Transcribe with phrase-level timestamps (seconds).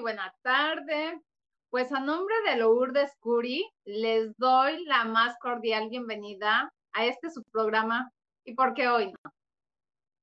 [0.00, 1.20] Muy buena tarde.
[1.68, 8.10] Pues a nombre de Lourdes Curi, les doy la más cordial bienvenida a este subprograma.
[8.46, 9.32] ¿Y por qué hoy no?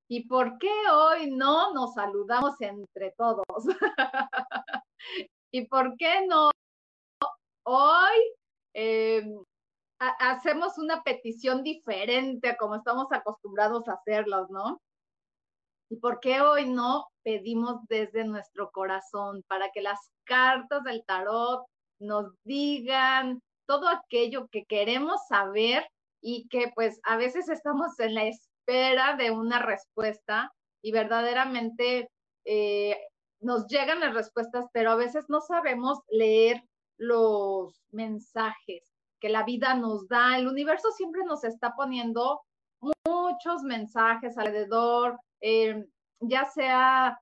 [0.08, 3.46] ¿Y por qué hoy no nos saludamos entre todos?
[5.52, 6.50] ¿Y por qué no
[7.64, 8.18] hoy
[8.74, 9.32] eh,
[10.00, 14.80] hacemos una petición diferente como estamos acostumbrados a hacerlos, ¿no?
[15.90, 21.66] ¿Y por qué hoy no pedimos desde nuestro corazón para que las cartas del tarot
[22.00, 25.88] nos digan todo aquello que queremos saber
[26.22, 32.10] y que pues a veces estamos en la espera de una respuesta y verdaderamente
[32.46, 32.98] eh,
[33.40, 36.64] nos llegan las respuestas, pero a veces no sabemos leer
[36.98, 40.38] los mensajes que la vida nos da.
[40.38, 42.42] El universo siempre nos está poniendo
[42.82, 45.86] muchos mensajes alrededor, eh,
[46.20, 47.20] ya sea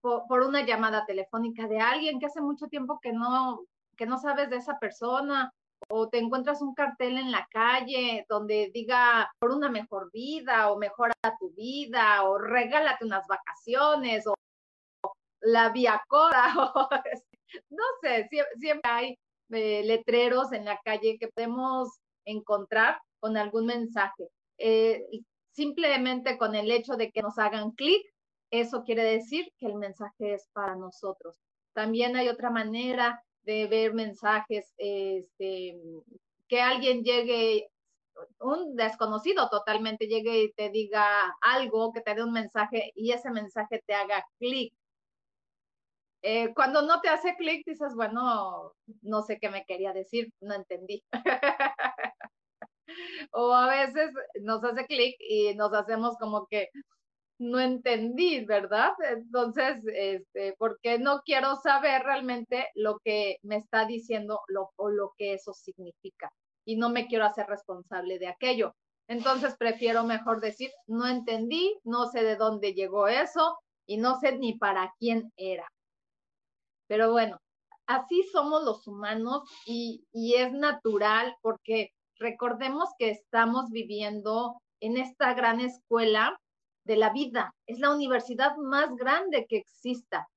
[0.00, 3.64] por, una llamada telefónica de alguien que hace mucho tiempo que no,
[3.96, 5.52] que no sabes de esa persona,
[5.88, 10.78] o te encuentras un cartel en la calle donde diga por una mejor vida, o
[10.78, 14.34] mejora tu vida, o regálate unas vacaciones, o,
[15.42, 16.88] la vía coda, o,
[17.70, 18.28] no sé,
[18.58, 19.18] siempre, hay
[19.50, 21.88] eh, letreros en la calle que podemos
[22.24, 24.28] encontrar con algún mensaje.
[24.58, 25.02] Eh,
[25.52, 28.02] simplemente con el hecho de que nos hagan clic,
[28.50, 31.36] eso quiere decir que el mensaje es para nosotros.
[31.72, 35.76] También hay otra manera de ver mensajes, este,
[36.48, 37.70] que alguien llegue,
[38.40, 41.06] un desconocido totalmente llegue y te diga
[41.40, 44.74] algo, que te dé un mensaje y ese mensaje te haga clic.
[46.22, 50.54] Eh, cuando no te hace clic, dices, bueno, no sé qué me quería decir, no
[50.54, 51.02] entendí.
[53.32, 54.10] o a veces
[54.42, 56.68] nos hace clic y nos hacemos como que
[57.40, 58.92] no entendí, ¿verdad?
[59.10, 65.14] Entonces, este, porque no quiero saber realmente lo que me está diciendo lo, o lo
[65.16, 66.30] que eso significa
[66.66, 68.74] y no me quiero hacer responsable de aquello.
[69.08, 74.38] Entonces, prefiero mejor decir, no entendí, no sé de dónde llegó eso y no sé
[74.38, 75.66] ni para quién era.
[76.86, 77.38] Pero bueno,
[77.86, 85.34] así somos los humanos y, y es natural porque recordemos que estamos viviendo en esta
[85.34, 86.38] gran escuela
[86.84, 87.52] de la vida.
[87.66, 90.28] Es la universidad más grande que exista,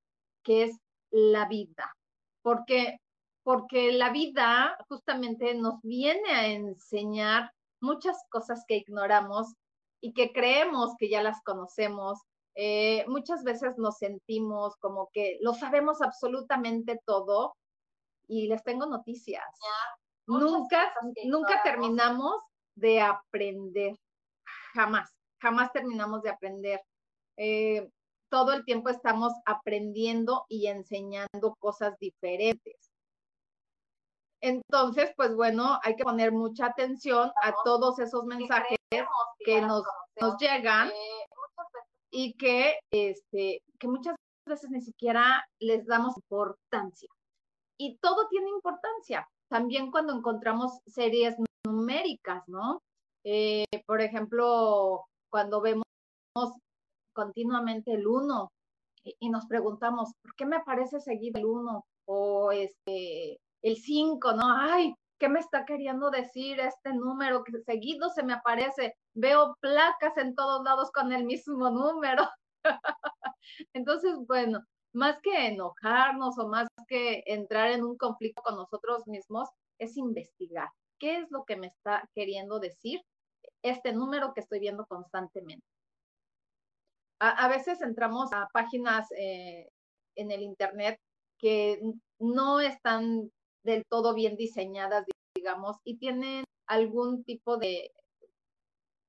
[0.43, 0.77] que es
[1.11, 1.93] la vida.
[2.41, 2.97] Porque,
[3.43, 7.51] porque la vida justamente nos viene a enseñar
[7.81, 9.53] muchas cosas que ignoramos
[10.01, 12.19] y que creemos que ya las conocemos.
[12.55, 17.55] Eh, muchas veces nos sentimos como que lo sabemos absolutamente todo
[18.27, 19.43] y les tengo noticias
[20.27, 20.93] nunca,
[21.25, 22.41] nunca terminamos
[22.75, 23.95] de aprender,
[24.73, 25.11] jamás,
[25.41, 26.81] jamás terminamos de aprender.
[27.37, 27.89] Eh,
[28.29, 32.91] todo el tiempo estamos aprendiendo y enseñando cosas diferentes.
[34.41, 38.77] Entonces, pues bueno, hay que poner mucha atención a todos esos mensajes
[39.45, 39.83] que nos,
[40.19, 40.91] nos llegan
[42.11, 44.15] y que, este, que muchas
[44.45, 47.09] veces ni siquiera les damos importancia.
[47.77, 52.81] Y todo tiene importancia también cuando encontramos series numéricas, ¿no?
[53.23, 55.85] Eh, por ejemplo, cuando vemos
[57.13, 58.51] continuamente el 1
[59.19, 61.85] y, nos preguntamos, ¿por qué me aparece seguido el 1?
[62.05, 64.43] O este, el 5, ¿no?
[64.43, 68.95] Ay, ¿qué me está queriendo decir este número que seguido se me aparece?
[69.13, 72.27] Veo placas en todos lados con el mismo número.
[73.73, 79.49] Entonces, bueno, más que enojarnos o más que entrar en un conflicto con nosotros mismos,
[79.79, 80.69] es investigar
[80.99, 83.01] qué es lo que me está queriendo decir
[83.61, 85.65] este número que estoy viendo constantemente.
[87.19, 89.69] A, veces entramos a páginas eh,
[90.15, 90.99] en el Internet
[91.37, 91.79] que
[92.19, 93.31] no están
[93.63, 97.91] del todo bien diseñadas, digamos, y tienen algún tipo de,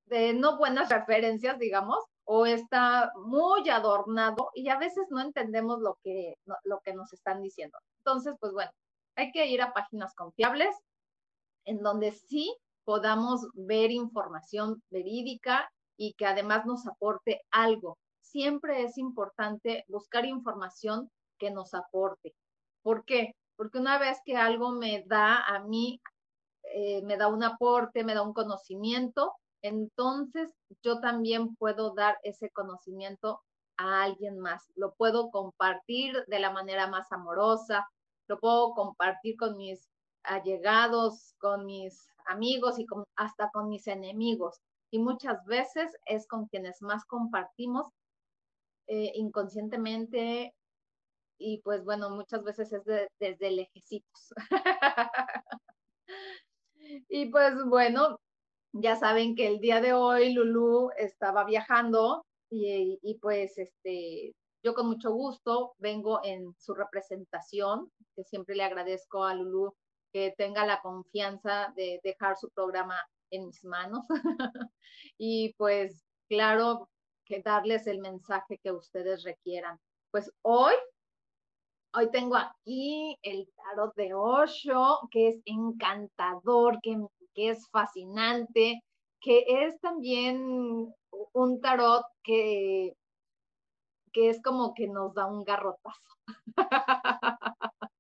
[0.07, 5.99] de no buenas referencias, digamos, o está muy adornado y a veces no entendemos lo
[6.03, 6.35] que,
[6.65, 7.79] lo que nos están diciendo.
[7.99, 8.71] Entonces, pues bueno,
[9.17, 10.75] hay que ir a páginas confiables
[11.65, 12.55] en donde sí
[12.85, 17.99] podamos ver información verídica y que además nos aporte algo.
[18.21, 22.35] Siempre es importante buscar información que nos aporte.
[22.83, 23.35] ¿Por qué?
[23.57, 26.01] Porque una vez que algo me da a mí,
[26.75, 30.53] eh, me da un aporte, me da un conocimiento, entonces
[30.83, 33.41] yo también puedo dar ese conocimiento
[33.79, 34.63] a alguien más.
[34.77, 37.89] Lo puedo compartir de la manera más amorosa,
[38.29, 39.89] lo puedo compartir con mis
[40.23, 44.61] allegados, con mis amigos y hasta con mis enemigos.
[44.91, 47.87] Y muchas veces es con quienes más compartimos
[48.87, 50.55] eh, inconscientemente
[51.39, 52.83] y pues bueno, muchas veces es
[53.19, 54.35] desde lejecitos.
[57.09, 58.19] y pues bueno,
[58.75, 64.89] ya saben que el día de hoy Lulu estaba viajando y, pues este, yo con
[64.89, 69.75] mucho gusto vengo en su representación, que siempre le agradezco a Lulu
[70.13, 72.97] que tenga la confianza de dejar su programa
[73.31, 74.07] en mis manos.
[75.19, 76.89] y pues claro
[77.25, 79.79] que darles el mensaje que ustedes requieran.
[80.13, 80.75] Pues hoy,
[81.95, 86.97] hoy tengo aquí el tarot de Osho, que es encantador, que
[87.35, 88.83] que es fascinante,
[89.21, 90.93] que es también
[91.33, 92.95] un tarot que,
[94.13, 96.15] que es como que nos da un garrotazo.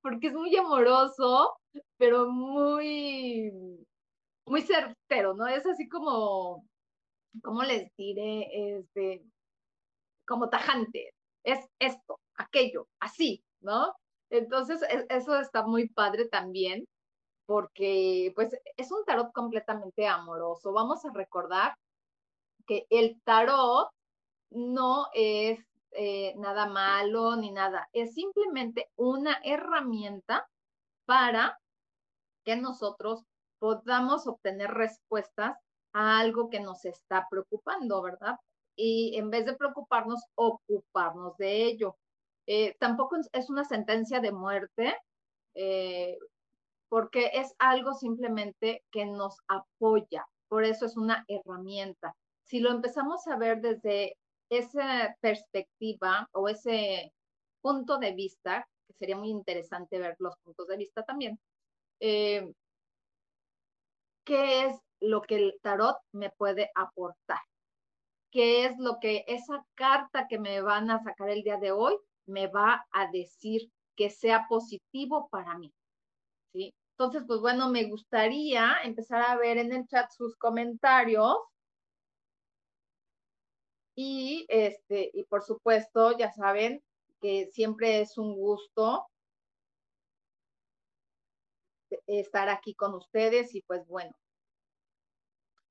[0.00, 1.58] Porque es muy amoroso,
[1.96, 3.52] pero muy,
[4.46, 5.46] muy certero, ¿no?
[5.46, 6.64] Es así como,
[7.42, 8.78] ¿cómo les diré?
[8.78, 9.22] Este,
[10.26, 11.12] como tajante.
[11.44, 13.94] Es esto, aquello, así, ¿no?
[14.30, 16.86] Entonces, e, eso está muy padre también
[17.46, 20.72] porque pues es un tarot completamente amoroso.
[20.72, 21.76] Vamos a recordar
[22.66, 23.90] que el tarot
[24.50, 25.58] no es
[25.92, 30.48] eh, nada malo ni nada, es simplemente una herramienta
[31.04, 31.58] para
[32.44, 33.24] que nosotros
[33.58, 35.56] podamos obtener respuestas
[35.92, 38.36] a algo que nos está preocupando, ¿verdad?
[38.74, 41.96] Y en vez de preocuparnos, ocuparnos de ello.
[42.46, 44.96] Eh, tampoco es una sentencia de muerte,
[45.54, 46.18] eh,
[46.92, 52.14] porque es algo simplemente que nos apoya, por eso es una herramienta.
[52.44, 54.18] Si lo empezamos a ver desde
[54.50, 57.10] esa perspectiva o ese
[57.62, 61.40] punto de vista, que sería muy interesante ver los puntos de vista también,
[61.98, 62.52] eh,
[64.26, 67.40] ¿qué es lo que el tarot me puede aportar?
[68.30, 71.96] ¿Qué es lo que esa carta que me van a sacar el día de hoy
[72.26, 75.72] me va a decir que sea positivo para mí?
[76.52, 76.74] ¿Sí?
[77.02, 81.36] Entonces, pues bueno, me gustaría empezar a ver en el chat sus comentarios.
[83.96, 86.80] Y este, y por supuesto, ya saben
[87.20, 89.08] que siempre es un gusto
[92.06, 94.12] estar aquí con ustedes y pues bueno.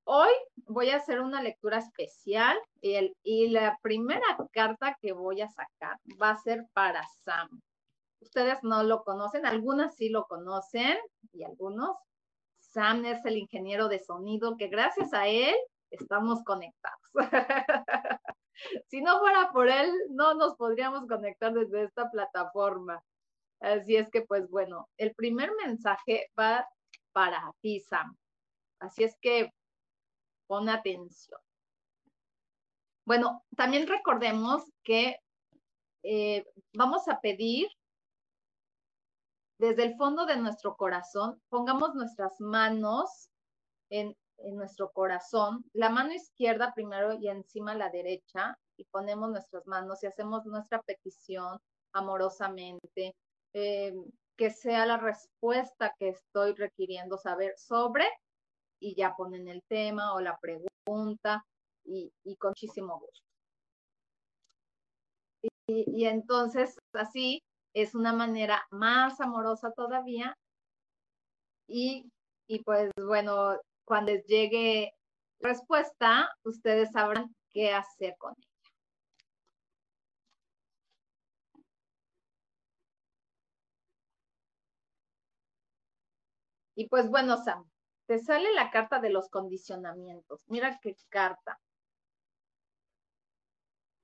[0.04, 0.34] Hoy
[0.68, 5.48] voy a hacer una lectura especial y, el, y la primera carta que voy a
[5.48, 7.62] sacar va a ser para Sam.
[8.22, 10.98] Ustedes no lo conocen, algunas sí lo conocen
[11.34, 11.98] y algunos.
[12.60, 15.56] Sam es el ingeniero de sonido que gracias a él
[15.90, 17.02] estamos conectados.
[18.88, 23.04] si no fuera por él, no nos podríamos conectar desde esta plataforma.
[23.60, 26.66] Así es que, pues bueno, el primer mensaje va
[27.12, 28.16] para ti, Sam.
[28.80, 29.52] Así es que
[30.48, 31.40] pon atención.
[33.06, 35.18] Bueno, también recordemos que
[36.04, 37.68] eh, vamos a pedir
[39.62, 43.30] desde el fondo de nuestro corazón, pongamos nuestras manos
[43.92, 44.18] en,
[44.54, 50.08] nuestro corazón, la mano izquierda primero y encima la derecha, y ponemos nuestras manos y
[50.08, 51.60] hacemos nuestra petición
[51.94, 53.14] amorosamente,
[53.54, 53.94] eh,
[54.36, 58.06] que sea la respuesta que estoy requiriendo saber sobre,
[58.80, 61.46] y ya ponen el tema o la pregunta,
[61.86, 63.22] y, con muchísimo gusto.
[65.68, 70.38] y entonces, así, es una manera más amorosa todavía.
[71.68, 72.12] Y,
[72.66, 74.94] pues bueno, cuando les llegue
[75.40, 78.48] respuesta, ustedes sabrán qué hacer con ella.
[86.76, 87.64] Y pues bueno, Sam,
[88.08, 90.44] te sale la carta de los condicionamientos.
[90.48, 91.60] Mira qué carta.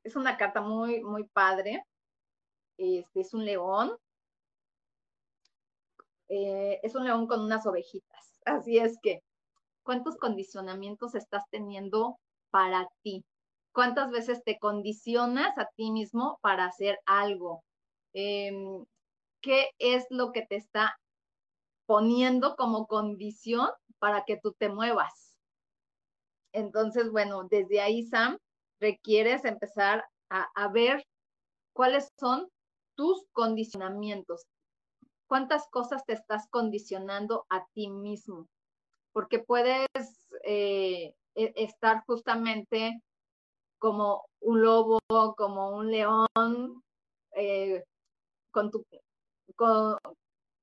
[0.07, 1.83] es una carta muy, muy padre.
[2.77, 3.97] Este es un león.
[6.29, 8.39] Eh, es un león con unas ovejitas.
[8.45, 9.23] Así es que,
[9.83, 12.19] ¿cuántos condicionamientos estás teniendo
[12.49, 13.23] para ti?
[13.73, 17.63] ¿Cuántas veces te condicionas a ti mismo para hacer algo?
[18.13, 18.85] Em,
[19.41, 20.97] ¿Qué es lo que te está
[21.85, 23.69] poniendo como condición
[23.99, 25.37] para que tú te muevas?
[26.53, 28.39] Entonces, bueno, desde ahí, Sam,
[28.79, 31.05] requieres empezar a, ver
[31.73, 32.49] cuáles son
[32.97, 34.45] tus condicionamientos,
[35.27, 38.47] cuántas cosas te estás condicionando a ti mismo,
[39.13, 39.87] porque puedes
[40.43, 43.01] eh, e, estar justamente
[43.79, 44.99] como un lobo,
[45.37, 46.83] como un león,
[47.35, 47.83] eh,
[48.51, 48.83] con tu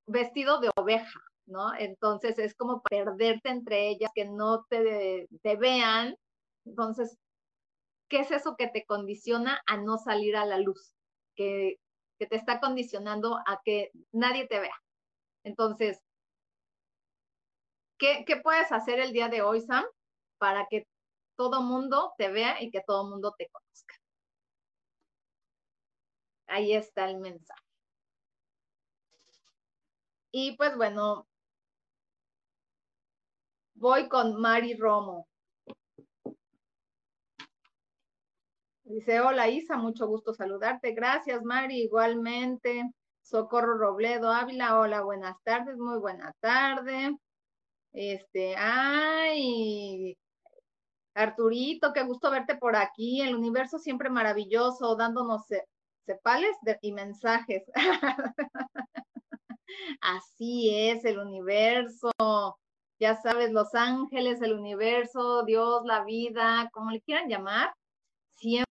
[0.07, 1.73] vestido de oveja, ¿no?
[1.75, 6.15] Entonces es como perderte entre ellas, que no te, te vean.
[6.65, 7.17] Entonces,
[8.09, 10.93] ¿qué es eso que te condiciona a no salir a la luz?
[11.35, 11.77] Que,
[12.17, 14.75] que te está condicionando a que nadie te vea.
[15.43, 16.01] Entonces,
[17.97, 19.85] ¿qué, ¿qué, puedes hacer el día de hoy, Sam,
[20.37, 20.87] para que
[21.35, 23.95] todo mundo te vea y que todo mundo te conozca?
[26.47, 27.61] Ahí está el mensaje.
[30.31, 31.27] Y pues bueno,
[33.75, 35.27] voy con Mari Romo.
[38.85, 40.91] Dice, hola Isa, mucho gusto saludarte.
[40.93, 42.83] Gracias, Mari, igualmente.
[43.19, 47.17] Socorro Robledo Ávila, hola, buenas tardes, muy buena tarde.
[47.93, 50.15] Este, ay,
[51.15, 53.21] Arturito, qué gusto verte por aquí.
[53.21, 55.47] El universo siempre maravilloso, dándonos
[56.05, 57.63] cepales y mensajes.
[60.01, 62.11] Así es, el universo.
[62.99, 67.73] Ya sabes, los ángeles, el universo, Dios, la vida, como le quieran llamar,
[68.35, 68.64] siempre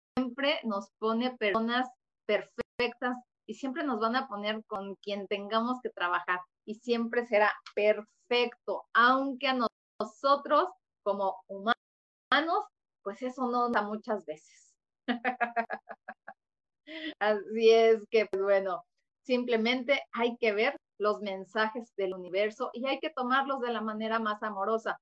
[0.64, 1.88] nos pone personas
[2.26, 3.16] perfectas
[3.46, 8.84] y siempre nos van a poner con quien tengamos que trabajar y siempre será perfecto,
[8.94, 9.58] aunque a
[10.00, 10.68] nosotros
[11.02, 12.64] como humanos,
[13.02, 14.74] pues eso no da muchas veces.
[17.18, 18.84] Así es que, pues bueno,
[19.22, 24.18] simplemente hay que ver los mensajes del universo y hay que tomarlos de la manera
[24.20, 25.00] más amorosa,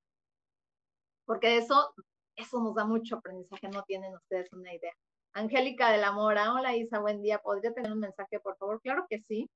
[1.25, 1.93] porque eso,
[2.35, 4.93] eso nos da mucho aprendizaje, no tienen ustedes una idea.
[5.33, 8.81] Angélica de la Mora, hola Isa, buen día, ¿podría tener un mensaje, por favor?
[8.81, 9.49] Claro que sí.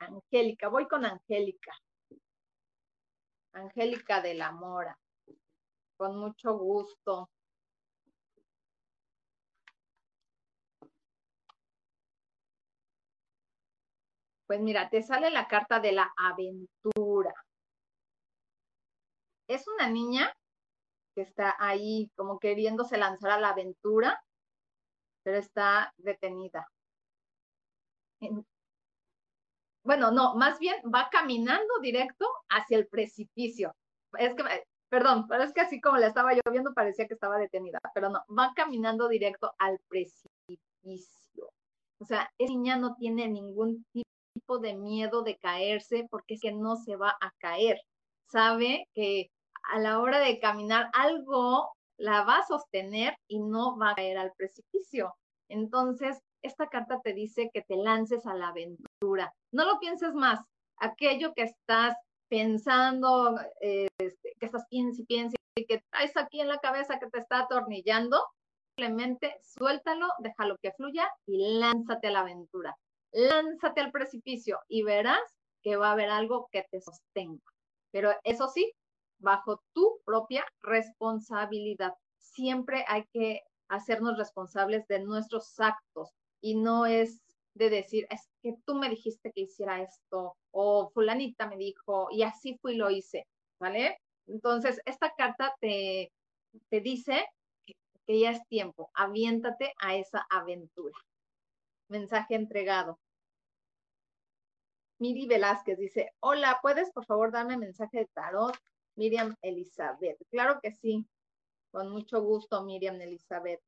[0.00, 1.72] Angélica, voy con Angélica.
[3.52, 4.98] Angélica de la Mora,
[5.96, 7.30] con mucho gusto.
[14.46, 17.34] Pues mira, te sale la carta de la aventura.
[19.46, 20.32] Es una niña
[21.22, 24.22] está ahí como queriéndose lanzar a la aventura,
[25.22, 26.66] pero está detenida.
[29.84, 33.74] Bueno, no, más bien va caminando directo hacia el precipicio.
[34.18, 34.42] Es que,
[34.88, 38.10] perdón, pero es que así como la estaba yo viendo parecía que estaba detenida, pero
[38.10, 41.50] no, va caminando directo al precipicio.
[42.00, 46.52] O sea, esa niña no tiene ningún tipo de miedo de caerse porque es que
[46.52, 47.80] no se va a caer.
[48.26, 49.30] Sabe que
[49.68, 54.18] a la hora de caminar algo la va a sostener y no va a caer
[54.18, 55.14] al precipicio.
[55.48, 59.32] Entonces, esta carta te dice que te lances a la aventura.
[59.52, 60.40] No lo pienses más.
[60.78, 61.96] Aquello que estás
[62.28, 67.18] pensando, este, que estás piensa y piensa que traes aquí en la cabeza que te
[67.18, 68.22] está atornillando,
[68.76, 72.76] simplemente suéltalo, déjalo que fluya y lánzate a la aventura
[73.12, 75.20] lánzate al precipicio y verás
[75.62, 77.42] que va a haber algo que te sostenga.
[77.90, 78.72] Pero eso sí,
[79.18, 81.94] bajo tu propia responsabilidad.
[82.18, 86.10] Siempre hay que hacernos responsables de nuestros actos
[86.40, 87.20] y no es
[87.54, 92.22] de decir, es que tú me dijiste que hiciera esto o fulanita me dijo y
[92.22, 93.26] así fui y lo hice,
[93.60, 93.98] ¿vale?
[94.26, 96.12] Entonces, esta carta te,
[96.70, 97.26] te dice
[97.66, 97.74] que,
[98.06, 100.96] que ya es tiempo, aviéntate a esa aventura
[101.88, 102.98] mensaje entregado.
[105.00, 108.56] Miri Velázquez dice, hola, ¿puedes por favor darme mensaje de tarot?
[108.98, 110.18] Miriam Elizabeth.
[110.28, 111.06] Claro que sí,
[111.70, 113.60] con mucho gusto, Miriam Elizabeth.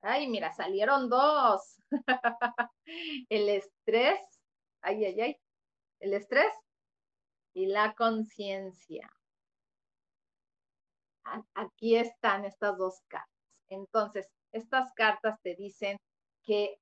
[0.00, 1.76] Ay, mira, salieron dos.
[3.28, 4.20] El estrés,
[4.80, 5.36] ay, ay, ay,
[6.00, 6.52] el estrés
[7.52, 9.06] y la conciencia.
[11.54, 13.28] Aquí están estas dos cartas.
[13.68, 15.98] Entonces, estas cartas te dicen
[16.42, 16.80] que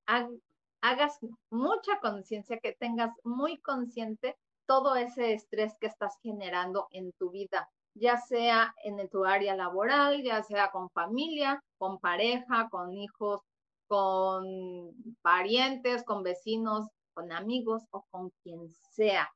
[0.81, 1.19] hagas
[1.49, 7.69] mucha conciencia, que tengas muy consciente todo ese estrés que estás generando en tu vida.
[7.95, 13.41] ya sea en tu área laboral, ya sea con familia, con pareja, con hijos,
[13.87, 19.29] con parientes, con vecinos, con amigos o con quien sea.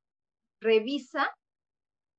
[0.61, 1.35] Revisa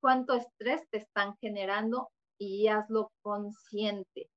[0.00, 4.28] cuánto estrés te están generando y hazlo consciente.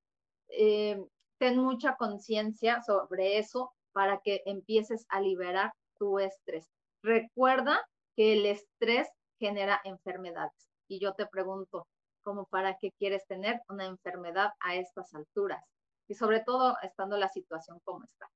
[0.50, 1.04] Eh,
[1.40, 6.68] ten mucha conciencia sobre eso para que empieces a liberar tu estrés.
[7.02, 9.08] Recuerda que el estrés
[9.40, 10.70] genera enfermedades.
[10.88, 11.88] Y yo te pregunto,
[12.24, 15.64] ¿cómo para qué quieres tener una enfermedad a estas alturas?
[16.08, 18.30] Y sobre todo estando la situación como está.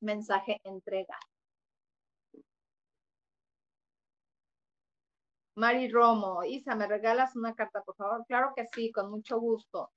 [0.00, 1.18] Mensaje entrega.
[5.56, 8.24] Mari Romo, Isa, ¿me regalas una carta, por favor?
[8.26, 9.90] Claro que sí, con mucho gusto.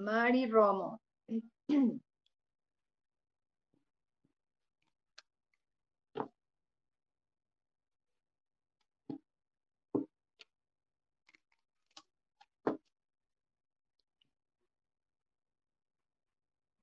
[0.00, 1.00] Mari Romo.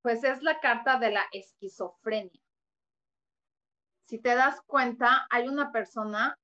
[0.02, 2.42] pues es la carta de la esquizofrenia.
[4.08, 6.40] Si te das cuenta, hay una persona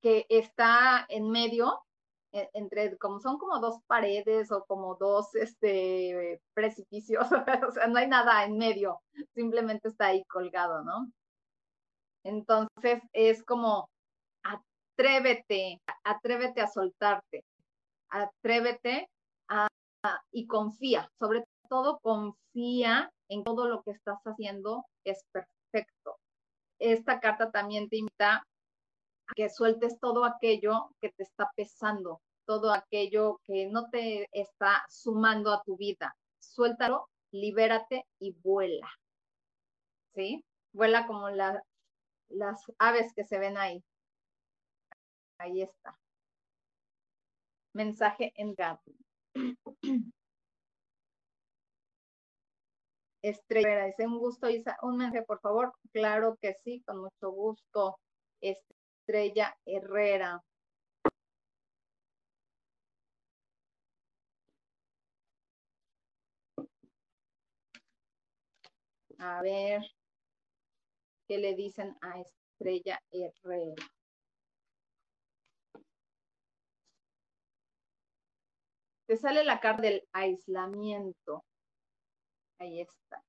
[0.00, 1.84] que está en medio,
[2.52, 7.26] entre, como son como dos paredes o como dos este, precipicios,
[7.68, 9.00] o sea, no hay nada en medio,
[9.34, 11.10] simplemente está ahí colgado, ¿no?
[12.24, 13.88] Entonces es como,
[14.42, 17.44] atrévete, atrévete a soltarte,
[18.10, 19.08] atrévete
[19.48, 19.68] a,
[20.32, 26.16] y confía, sobre todo confía en todo lo que estás haciendo, es perfecto.
[26.78, 28.42] Esta carta también te invita a
[29.34, 35.52] que sueltes todo aquello que te está pesando, todo aquello que no te está sumando
[35.52, 36.16] a tu vida.
[36.38, 38.88] Suéltalo, libérate y vuela.
[40.14, 40.44] ¿Sí?
[40.72, 41.62] Vuela como las
[42.78, 43.82] aves que se ven ahí.
[45.38, 45.98] Ahí está.
[47.72, 48.92] Mensaje en gato.
[53.22, 55.72] Estrella, dice un gusto, Isa, un mensaje, por favor.
[55.92, 57.98] Claro que sí, con mucho gusto.
[59.06, 60.42] Estrella Herrera.
[69.18, 69.82] A ver,
[71.28, 73.74] ¿qué le dicen a Estrella Herrera?
[79.06, 81.44] Te sale la carta del aislamiento.
[82.58, 83.22] Ahí está.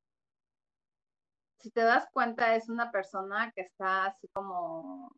[1.60, 5.12] Si te das cuenta, es una persona que está así como,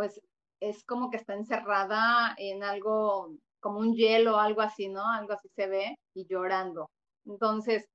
[0.00, 0.18] pues
[0.60, 5.06] es como que está encerrada en algo, como un hielo, algo así, ¿no?
[5.06, 6.90] Algo así se ve y llorando.
[7.26, 7.86] Entonces,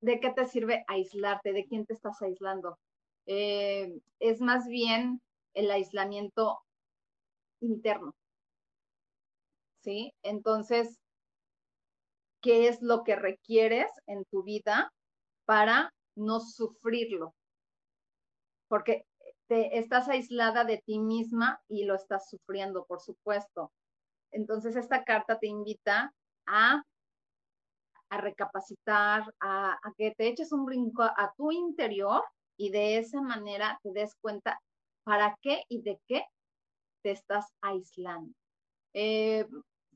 [0.00, 1.52] ¿de qué te sirve aislarte?
[1.52, 2.78] ¿De quién te estás aislando?
[3.26, 5.20] Eh, es más bien
[5.52, 6.60] el aislamiento
[7.58, 8.14] interno.
[9.80, 10.14] ¿sí?
[10.22, 11.00] Entonces,
[12.40, 14.92] ¿qué es lo que requieres en tu vida
[15.44, 17.34] para no sufrirlo?
[18.68, 19.07] Porque
[19.48, 23.72] te estás aislada de ti misma y lo estás sufriendo, por supuesto.
[24.30, 26.12] Entonces, esta carta te invita
[26.46, 26.82] a,
[28.10, 32.22] a recapacitar, a, que te eches un brinco a tu interior
[32.58, 34.60] y de esa manera te des cuenta
[35.04, 36.24] para qué y de qué
[37.02, 38.34] te estás aislando.
[38.92, 39.46] Eh,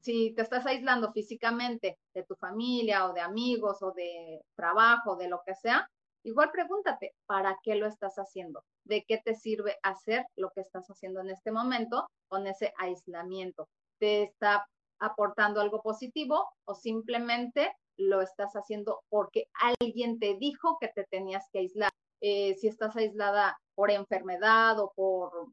[0.00, 5.28] si te estás aislando físicamente de tu familia o de amigos o de trabajo, de
[5.28, 5.88] lo que sea,
[6.24, 8.64] igual pregúntate, ¿para qué lo estás haciendo?
[8.84, 13.68] ¿De qué te sirve hacer lo que estás haciendo en este momento con ese aislamiento?
[13.98, 14.66] ¿Te está
[14.98, 19.46] aportando algo positivo o simplemente lo estás haciendo porque
[19.80, 21.90] alguien te dijo que te tenías que aislar?
[22.20, 25.48] Eh, si estás aislada por enfermedad o por,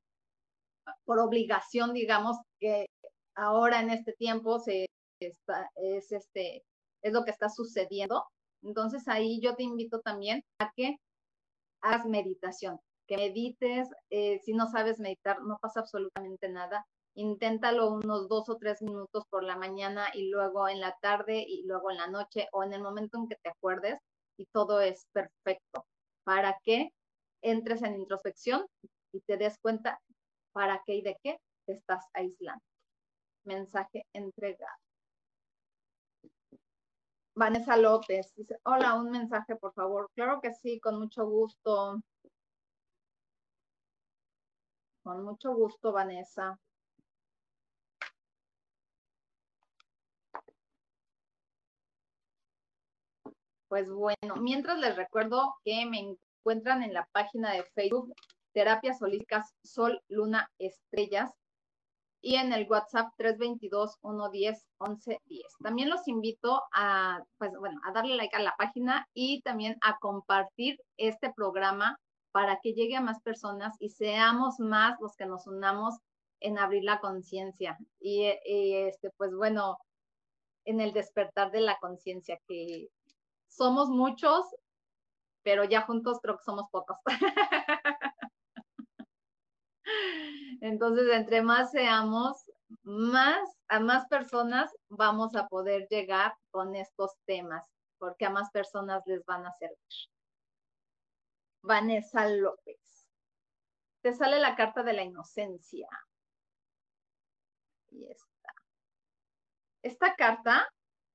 [1.06, 2.86] por obligación, digamos, que
[3.36, 4.86] ahora en este tiempo se
[5.20, 6.64] está, es, este,
[7.02, 8.26] es lo que está sucediendo.
[8.62, 10.98] Entonces ahí yo te invito también a que
[11.82, 13.90] hagas meditación, que medites.
[14.12, 16.86] Eh, si no sabes meditar, no pasa absolutamente nada.
[17.16, 21.64] Inténtalo unos dos o tres minutos por la mañana y luego en la tarde y
[21.66, 24.00] luego en la noche o en el momento en que te acuerdes
[24.38, 25.86] y todo es perfecto
[26.24, 26.92] para que
[27.42, 28.66] entres en introspección
[29.12, 30.00] y te des cuenta
[30.54, 32.64] para qué y de qué te estás aislando
[33.44, 34.78] mensaje entregado.
[37.36, 40.10] Vanessa López dice, hola, un mensaje, por favor.
[40.14, 42.02] Claro que sí, con mucho gusto.
[45.10, 46.60] Con mucho gusto, Vanessa.
[53.68, 58.14] Pues bueno, mientras les recuerdo que me encuentran en la página de Facebook
[58.54, 61.32] Terapias Holísticas Sol, Luna, Estrellas
[62.22, 65.18] y en el WhatsApp 322-110-1110.
[65.64, 69.98] También los invito a, pues bueno, a darle like a la página y también a
[69.98, 71.98] compartir este programa
[72.32, 75.96] para que llegue a más personas y seamos más los que nos unamos
[76.40, 79.78] en abrir la conciencia y, este, pues bueno,
[80.66, 82.90] en el despertar de la conciencia, que
[83.48, 84.46] somos muchos,
[85.44, 86.98] pero ya juntos creo que somos pocos.
[90.62, 92.44] Entonces, entre más seamos,
[92.84, 97.66] más a más personas vamos a poder llegar con estos temas,
[97.98, 99.78] porque a más personas les van a servir.
[101.62, 102.78] Vanessa López.
[104.02, 105.90] Te sale la carta de la inocencia.
[107.92, 108.54] Y esta.
[109.82, 110.68] Esta carta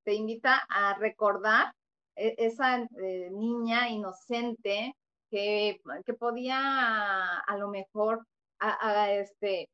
[0.04, 1.72] te invita a recordar
[2.16, 4.94] e-, esa eh, niña inocente
[5.30, 8.26] que, que podía a lo mejor
[9.09, 9.68] este,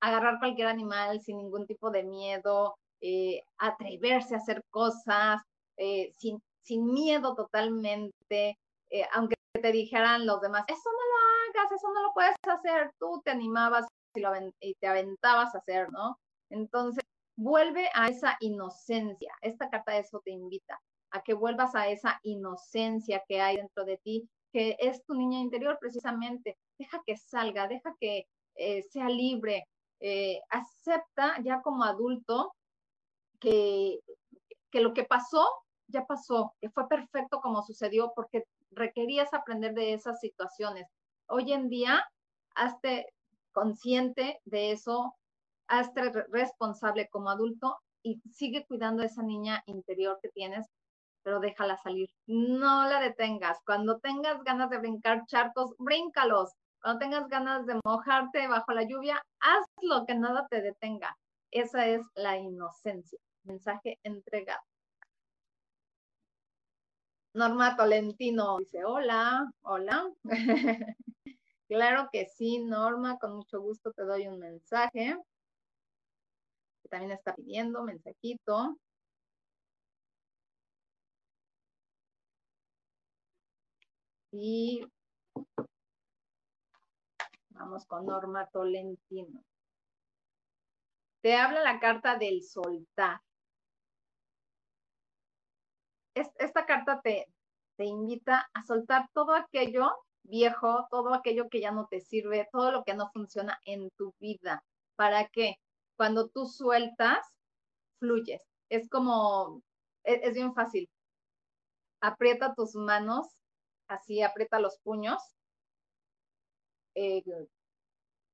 [0.00, 5.42] agarrar cualquier animal sin ningún tipo de miedo, eh, atreverse a hacer cosas
[5.76, 8.58] eh, sin, sin, miedo totalmente,
[8.90, 9.06] eh,
[9.52, 13.20] aunque te dijeran los demás, eso no lo hagas, eso no lo puedes hacer, tú
[13.24, 16.18] te animabas y, lo, y te aventabas a hacer, ¿no?
[16.50, 17.02] Entonces,
[17.36, 19.32] vuelve a esa inocencia.
[19.40, 20.80] Esta carta de eso te invita
[21.12, 25.40] a que vuelvas a esa inocencia que hay dentro de ti, que es tu niña
[25.40, 29.66] interior precisamente, deja que salga, deja que eh, sea libre,
[30.00, 32.52] eh, acepta ya como adulto
[33.40, 34.00] que,
[34.70, 35.48] que lo que pasó,
[35.88, 40.86] ya pasó, que fue perfecto como sucedió porque requerías aprender de esas situaciones.
[41.28, 42.04] Hoy en día,
[42.54, 43.06] hazte
[43.52, 45.14] consciente de eso,
[45.68, 50.66] hazte responsable como adulto y sigue cuidando a esa niña interior que tienes,
[51.22, 52.08] pero déjala salir.
[52.26, 53.58] No la detengas.
[53.64, 56.52] Cuando tengas ganas de brincar charcos, bríncalos.
[56.80, 61.14] Cuando tengas ganas de mojarte bajo la lluvia, hazlo, que nada te detenga.
[61.50, 63.18] Esa es la inocencia.
[63.44, 64.60] Mensaje entregado.
[67.40, 70.12] Norma Tolentino dice, hola, hola.
[71.68, 75.16] claro que sí, Norma, con mucho gusto te doy un mensaje.
[76.90, 78.76] también está pidiendo mensajito.
[84.32, 84.84] Y
[87.48, 89.42] Vamos con Norma Tolentino.
[91.22, 93.20] Te habla la carta del soltar.
[96.14, 97.26] Esta carta te,
[97.76, 99.90] te invita a soltar todo aquello
[100.22, 104.14] viejo, todo aquello que ya no te sirve, todo lo que no funciona en tu
[104.18, 104.62] vida.
[104.96, 105.54] ¿Para qué?
[105.96, 107.18] Cuando tú sueltas,
[107.98, 108.42] fluyes.
[108.68, 109.62] Es como,
[110.04, 110.88] es, es bien fácil.
[112.00, 113.26] Aprieta tus manos,
[113.88, 115.20] así aprieta los puños
[116.94, 117.22] eh,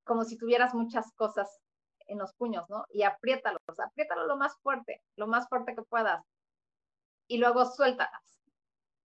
[0.05, 1.49] como si tuvieras muchas cosas
[2.07, 2.85] en los puños, ¿no?
[2.91, 6.25] Y apriétalos, apriétalo lo más fuerte, lo más fuerte que puedas.
[7.29, 8.41] Y luego suéltalas.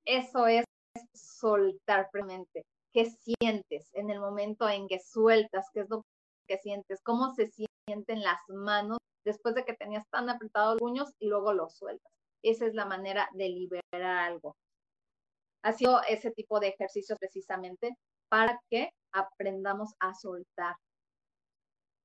[0.06, 0.66] Eso es
[1.14, 2.64] soltar premente.
[2.94, 5.68] ¿Qué sientes en el momento en que sueltas?
[5.74, 6.04] ¿Qué es lo
[6.48, 7.02] que sientes?
[7.04, 11.54] ¿Cómo se sienten las manos después de que tenías tan apretados los puños y luego
[11.54, 12.12] los sueltas?
[12.44, 14.56] Esa es la manera de liberar algo.
[15.64, 17.96] Ha sido ese tipo de ejercicios precisamente
[18.30, 20.76] para que aprendamos a soltar.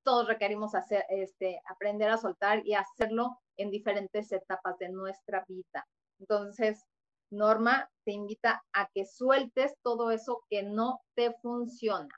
[0.04, 5.84] Todos requerimos hacer, este, aprender a soltar y hacerlo en diferentes etapas de nuestra vida.
[6.18, 6.84] Entonces,
[7.30, 12.08] Norma te invita a que sueltes todo eso que no te funciona.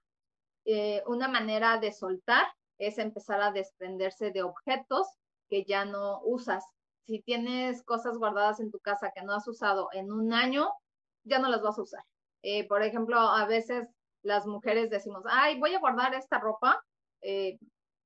[0.65, 2.47] Eh, una manera de soltar
[2.79, 5.09] es empezar a desprenderse de objetos
[5.49, 6.65] que ya no usas.
[7.07, 10.71] Si tienes cosas guardadas en tu casa que no has usado en un año,
[11.25, 12.05] ya no las vas a usar.
[12.43, 13.89] Eh, por ejemplo, a veces
[14.23, 16.83] las mujeres decimos, ay, voy a guardar esta ropa
[17.23, 17.59] eh,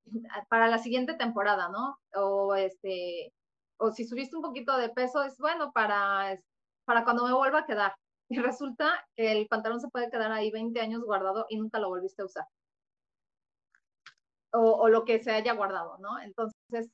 [0.48, 1.98] para la siguiente temporada, ¿no?
[2.14, 3.32] O este,
[3.78, 6.38] o si subiste un poquito de peso, es bueno para,
[6.84, 7.94] para cuando me vuelva a quedar.
[8.28, 11.88] Y resulta que el pantalón se puede quedar ahí 20 años guardado y nunca lo
[11.90, 12.46] volviste a usar.
[14.52, 16.18] O, o lo que se haya guardado, ¿no?
[16.18, 16.88] Entonces,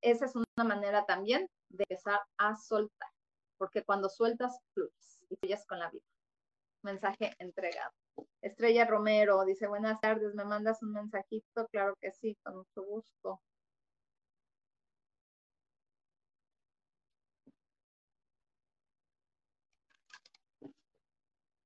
[0.00, 3.10] esa es una manera también de empezar a soltar,
[3.58, 6.04] porque cuando sueltas, fluyes y fluyes con la vida.
[6.82, 7.92] Mensaje entregado.
[8.42, 11.66] Estrella Romero dice, buenas tardes, ¿me mandas un mensajito?
[11.70, 13.40] Claro que sí, con mucho gusto.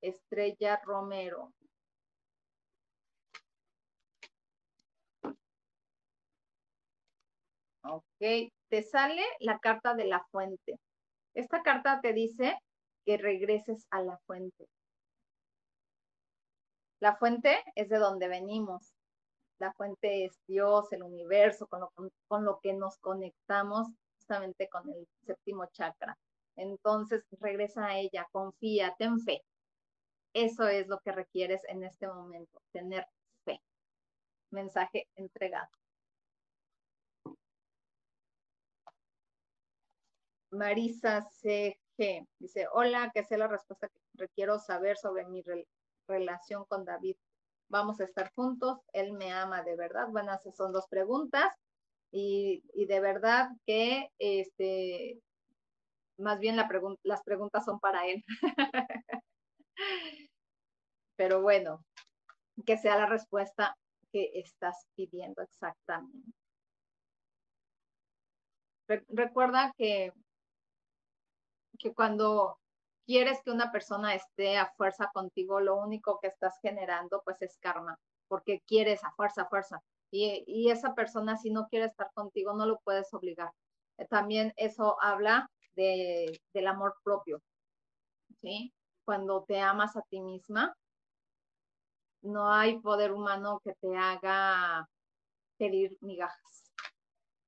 [0.01, 1.53] Estrella Romero.
[7.83, 8.05] Ok,
[8.69, 10.79] te sale la carta de la fuente.
[11.35, 12.59] Esta carta te dice
[13.05, 14.67] que regreses a la fuente.
[17.01, 18.93] La fuente es de donde venimos.
[19.59, 21.93] La fuente es Dios, el universo, con lo,
[22.41, 26.17] lo que nos conectamos justamente con el séptimo chakra.
[26.57, 29.43] Entonces, regresa a ella, confía, ten fe.
[30.33, 33.07] Eso es lo que requieres en este momento, tener
[33.45, 33.61] fe.
[34.51, 35.69] Mensaje entregado.
[40.51, 45.43] Marisa CG dice, hola, que sea la respuesta que requiero saber sobre mi
[46.07, 47.17] relación con David.
[47.69, 50.09] Vamos a estar juntos, él me ama de verdad.
[50.09, 51.55] Bueno, esas son dos preguntas
[52.11, 55.21] y, de verdad que este,
[56.17, 56.69] más bien la
[57.03, 58.25] las preguntas son para él.
[61.17, 61.85] Pero bueno,
[62.65, 63.77] que sea la respuesta
[64.13, 66.33] que estás pidiendo exactamente.
[69.09, 70.13] recuerda que,
[71.79, 72.59] que cuando
[73.07, 77.59] quieres que una persona esté a fuerza contigo, lo único que estás generando pues es
[77.59, 79.83] karma, porque quieres a fuerza, a fuerza.
[80.11, 83.51] Y, esa persona si no quiere estar contigo, no lo puedes obligar.
[83.99, 87.41] Eh, también eso habla de, del amor propio,
[88.41, 88.73] ¿sí?
[89.09, 90.77] Cuando te amas a ti misma,
[92.21, 94.87] no hay poder humano que te haga
[95.57, 96.75] pedir migajas.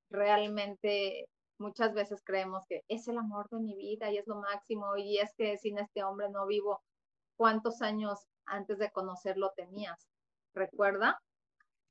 [0.09, 4.97] Realmente muchas veces creemos que es el amor de mi vida y es lo máximo
[4.97, 6.81] y es que sin este hombre no vivo.
[7.37, 10.09] ¿Cuántos años antes de conocerlo tenías?
[10.55, 11.21] Recuerda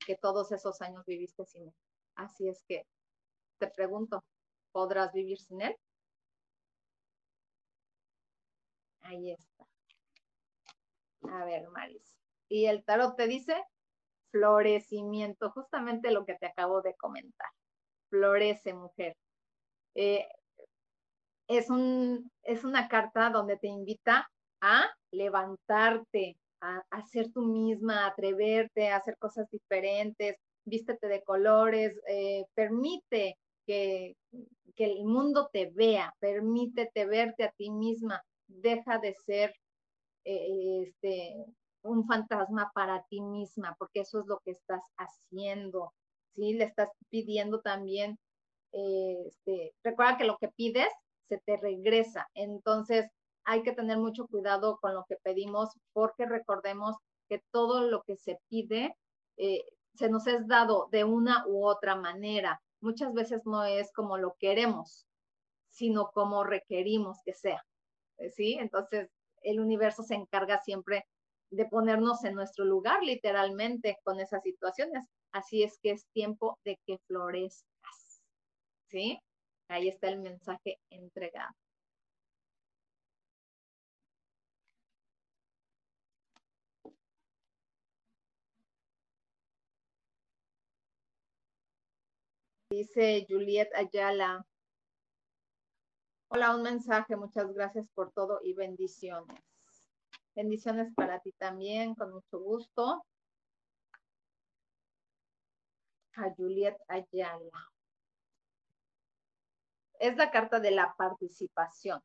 [0.04, 1.76] que todos esos años viviste sin él.
[2.16, 2.88] Así es que
[3.60, 4.24] te pregunto,
[4.72, 5.76] ¿podrás vivir sin él?
[9.02, 9.49] Ahí está.
[11.22, 12.18] A ver, Maris.
[12.50, 13.56] Y el tarot te dice
[14.32, 17.50] florecimiento, justamente lo que te acabo de comentar.
[18.10, 19.16] Florece, mujer.
[19.96, 20.28] Eh,
[21.48, 24.30] es, un, es una carta donde te invita
[24.62, 32.00] a levantarte, a, ser tú misma, a atreverte a hacer cosas diferentes, vístete de colores,
[32.08, 34.16] eh, permite que,
[34.76, 39.56] que, el mundo te vea, permítete verte a ti misma, deja de ser
[40.32, 41.46] eh, este,
[41.82, 45.94] un fantasma para ti misma, porque eso es lo que estás haciendo,
[46.36, 46.54] ¿sí?
[46.54, 48.20] Le estás pidiendo también,
[48.74, 50.94] eh, este, recuerda que lo que pides
[51.28, 53.10] se te regresa, entonces
[53.44, 56.96] hay que tener mucho cuidado con lo que pedimos, porque recordemos
[57.28, 58.96] que todo lo que se pide
[59.38, 59.64] eh,
[59.96, 62.62] se nos es dado de una u otra manera.
[62.82, 65.08] Muchas veces no es como lo queremos,
[65.70, 67.64] sino como requerimos que sea.
[68.36, 68.58] ¿Sí?
[68.60, 69.10] Entonces,
[69.44, 71.06] el universo se encarga siempre
[71.52, 75.06] de ponernos en nuestro lugar literalmente con esas situaciones.
[75.32, 78.22] Así es que es tiempo de que florezcas.
[78.90, 79.20] ¿Sí?
[79.70, 81.54] Ahí está el mensaje entregado.
[92.72, 94.46] Dice Juliet Ayala.
[96.32, 97.16] Hola, un mensaje.
[97.16, 99.42] Muchas gracias por todo y bendiciones.
[100.36, 103.04] Bendiciones para ti también, con mucho gusto.
[106.14, 107.72] A Juliet Ayala.
[110.00, 112.00] Es la carta de la participación.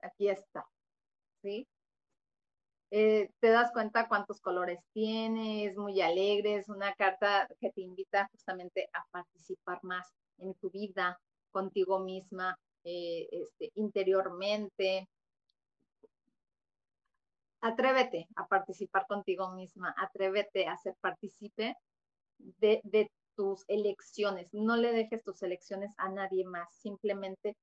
[0.00, 0.66] Aquí está.
[1.42, 1.68] ¿Sí?
[2.90, 7.82] Eh, te das cuenta cuántos colores tiene, es muy alegre, es una carta que te
[7.82, 11.18] invita justamente a participar más en tu vida,
[11.52, 15.08] contigo misma, eh, este, interiormente,
[17.62, 21.76] atrévete a participar contigo misma, atrévete a ser partícipe
[22.38, 24.52] de, tus elecciones.
[24.52, 27.56] No le dejes tus elecciones a nadie más, simplemente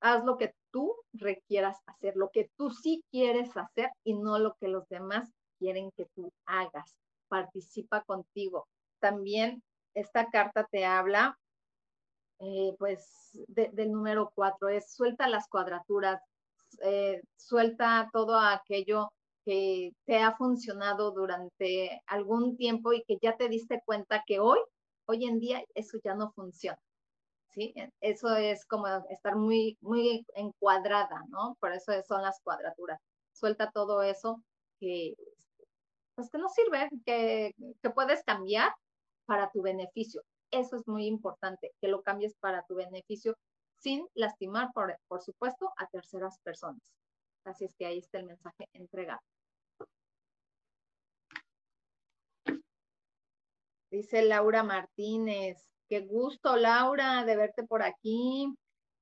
[0.00, 4.56] haz lo que tú requieras hacer, lo que tú sí quieres hacer y no lo
[4.56, 5.30] que los demás
[5.60, 6.96] quieren que tú hagas.
[7.28, 8.66] Participa contigo.
[8.98, 9.62] También
[9.94, 11.38] esta carta te habla,
[12.40, 16.20] eh, pues, del número cuatro, es suelta las cuadraturas,
[16.82, 19.12] eh, suelta todo aquello
[19.44, 24.58] que te ha funcionado durante algún tiempo y que ya te diste cuenta que hoy,
[25.06, 26.78] hoy en día, eso ya no funciona.
[27.52, 27.74] ¿Sí?
[28.00, 31.56] Eso es como estar muy, muy encuadrada, ¿no?
[31.60, 33.00] Por eso son las cuadraturas.
[33.32, 34.40] Suelta todo eso
[34.78, 35.14] que,
[36.14, 38.72] pues que no sirve, que, que puedes cambiar
[39.26, 40.22] para tu beneficio.
[40.50, 43.36] Eso es muy importante, que lo cambies para tu beneficio
[43.78, 46.82] sin lastimar, por, por supuesto, a terceras personas.
[47.44, 49.20] Así es que ahí está el mensaje entregado.
[53.90, 58.54] Dice Laura Martínez, Qué gusto, Laura, de verte por aquí.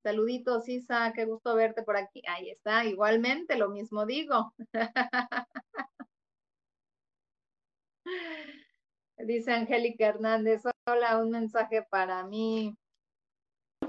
[0.03, 2.23] Saluditos, Isa, qué gusto verte por aquí.
[2.27, 4.55] Ahí está, igualmente, lo mismo digo.
[9.19, 12.77] Dice Angélica Hernández, hola, un mensaje para mí.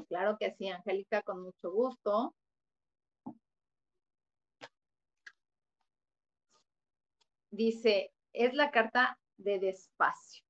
[0.08, 2.34] Claro que sí, Angélica, con mucho gusto.
[7.52, 10.44] Dice, es la carta de despacio.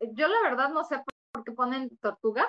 [0.00, 2.48] Yo la verdad no sé por qué ponen tortugas,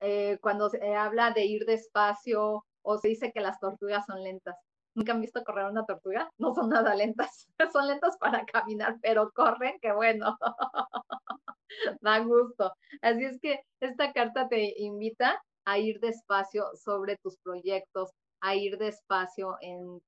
[0.00, 4.56] eh, cuando se habla de ir despacio o se dice que las tortugas son lentas.
[4.94, 6.30] ¿Nunca han visto correr una tortuga?
[6.38, 10.36] No son nada lentas, son lentas para caminar, pero corren, que bueno,
[12.00, 12.72] da gusto.
[13.00, 18.76] Así es que esta carta te invita a ir despacio sobre tus proyectos, a ir
[18.76, 20.02] despacio en,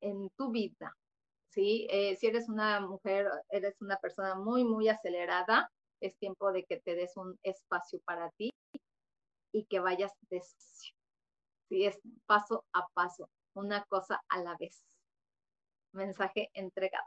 [0.00, 0.94] en tu vida.
[1.50, 1.86] ¿sí?
[1.90, 5.70] Eh, si eres una mujer, eres una persona muy, muy acelerada,
[6.00, 8.50] es tiempo de que te des un espacio para ti
[9.52, 10.94] y que vayas despacio.
[11.68, 14.84] Sí, es paso a paso, una cosa a la vez.
[15.92, 17.06] Mensaje entregado.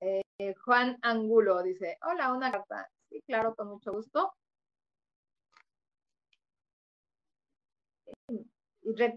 [0.00, 2.90] Eh, Juan Angulo dice, hola, una carta.
[3.08, 4.34] Sí, claro, con mucho gusto.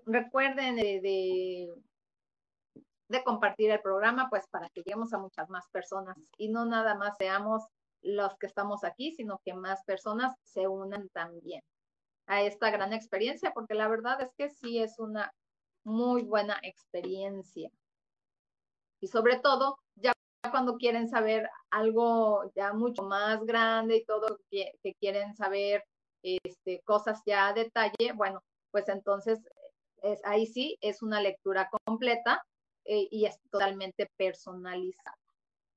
[0.06, 1.72] recuerden de,
[3.10, 6.96] de, compartir el programa, pues para que lleguemos a muchas más personas y no nada
[6.96, 7.63] más seamos
[8.02, 11.62] los que estamos aquí, sino que más personas se unan también
[12.27, 15.33] a esta gran experiencia, porque la verdad es que sí es una
[15.83, 17.69] muy buena experiencia.
[18.99, 20.13] Y sobre todo, ya
[20.49, 25.83] cuando quieren saber algo ya mucho más grande y todo que, quieren saber
[26.23, 29.39] este, cosas ya a detalle, bueno, pues entonces
[30.01, 32.43] es, ahí sí es una lectura completa
[32.85, 35.17] eh, y es totalmente personalizada,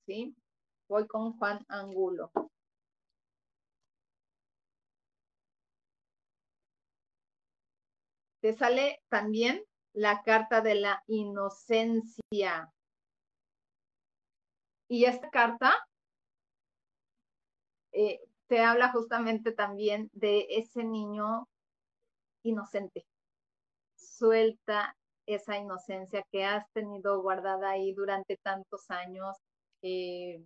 [0.06, 0.34] ¿sí?
[0.88, 2.30] Voy con Juan Angulo.
[8.40, 12.72] Te sale también la carta de la inocencia.
[14.88, 15.74] Y esta carta
[17.92, 21.48] eh, te habla justamente también de ese niño
[22.42, 23.04] inocente.
[23.96, 24.96] Suelta
[25.26, 29.36] esa inocencia que has tenido guardada ahí durante tantos años.
[29.82, 30.42] Eh,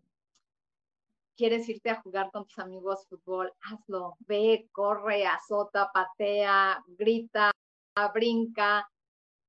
[1.36, 4.16] quieres irte a jugar con tus amigos fútbol, hazlo.
[4.20, 7.52] Ve, corre, azota, patea, grita,
[8.12, 8.88] brinca,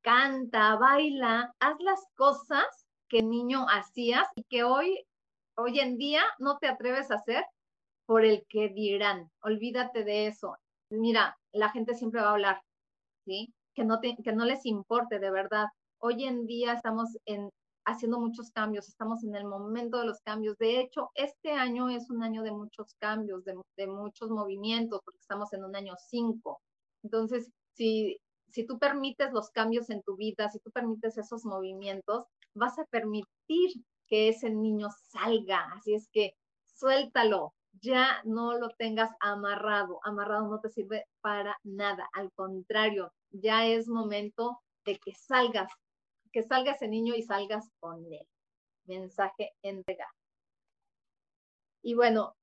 [0.01, 1.53] canta, baila.
[1.59, 2.65] Haz las cosas
[3.07, 5.05] que niño hacías y que hoy,
[5.55, 7.45] hoy en día no te atreves a hacer
[8.05, 9.29] por el que dirán.
[9.41, 10.57] Olvídate de eso.
[10.89, 12.61] Mira, la gente siempre va a hablar,
[13.25, 13.53] ¿sí?
[13.73, 15.67] Que no, que no les importe, de verdad.
[15.99, 17.49] Hoy en día estamos en,
[17.85, 20.57] haciendo muchos cambios, estamos en el momento de los cambios.
[20.57, 25.19] De hecho, este año es un año de muchos cambios, de, de muchos movimientos, porque
[25.21, 26.61] estamos en un año 5.
[27.03, 28.19] Entonces, si,
[28.53, 32.85] si tú permites los cambios en tu vida, si tú permites esos movimientos, vas a
[32.85, 35.73] permitir que ese niño salga.
[35.73, 36.35] Así es que
[36.65, 39.99] suéltalo, ya no lo tengas amarrado.
[40.03, 42.07] Amarrado no te sirve para nada.
[42.13, 45.71] Al contrario, ya es momento de que salgas,
[46.31, 48.27] que salga ese niño y salgas con él.
[48.85, 50.13] Mensaje entregado.
[51.81, 52.35] Y bueno,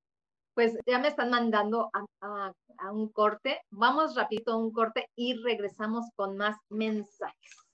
[0.60, 2.52] pues ya me están mandando a,
[2.92, 3.62] un corte.
[3.70, 7.69] Vamos rapidito a un corte y regresamos con más mensajes.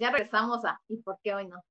[0.00, 1.62] Ya regresamos a ¿y por qué hoy no?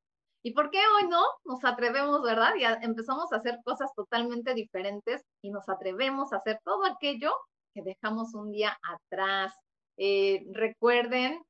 [0.43, 1.21] ¿Y por qué hoy no?
[1.43, 2.53] Nos atrevemos, ¿verdad?
[2.57, 7.33] Y empezamos a hacer cosas totalmente diferentes y nos atrevemos a hacer todo aquello
[7.73, 9.53] que dejamos un día atrás.
[9.97, 11.41] Eh, recuerden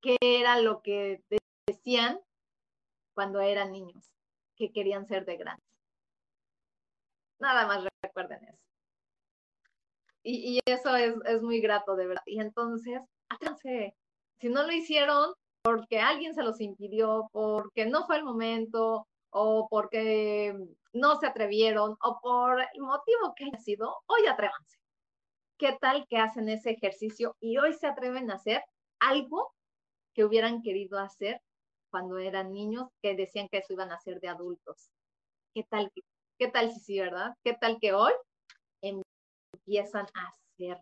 [0.00, 1.20] qué era lo que
[1.66, 2.18] decían
[3.14, 4.10] cuando eran niños,
[4.56, 5.66] que querían ser de grandes.
[7.38, 8.58] Nada más recuerden eso.
[10.22, 12.22] Y, eso es, es, muy grato, de verdad.
[12.26, 13.94] Y entonces, atrévanse,
[14.40, 15.32] si no lo hicieron
[15.62, 20.54] porque alguien se los impidió, porque no fue el momento o porque
[20.92, 24.76] no se atrevieron o por el motivo que haya sido, hoy atrévanse.
[25.58, 28.62] ¿qué tal que hacen ese ejercicio y hoy se atreven a hacer
[29.00, 29.52] algo
[30.14, 31.40] que hubieran querido hacer
[31.90, 34.90] cuando eran niños, que decían que eso iban a hacer de adultos?
[35.54, 35.90] ¿Qué tal,
[36.38, 37.34] qué tal si sí, verdad?
[37.44, 38.12] ¿Qué tal que hoy
[38.82, 40.80] empiezan a hacer?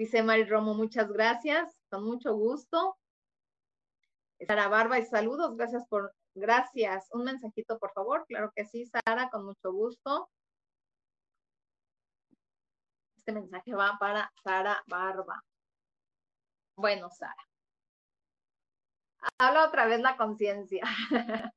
[0.00, 2.96] Dice Mari Romo, muchas gracias, con mucho gusto.
[4.46, 7.06] Sara Barba y saludos, gracias por, gracias.
[7.12, 8.24] Un mensajito, por favor.
[8.26, 10.30] Claro que sí, Sara, con mucho gusto.
[13.18, 15.44] Este mensaje va para Sara Barba.
[16.76, 17.46] Bueno, Sara.
[19.36, 20.82] Habla otra vez la conciencia.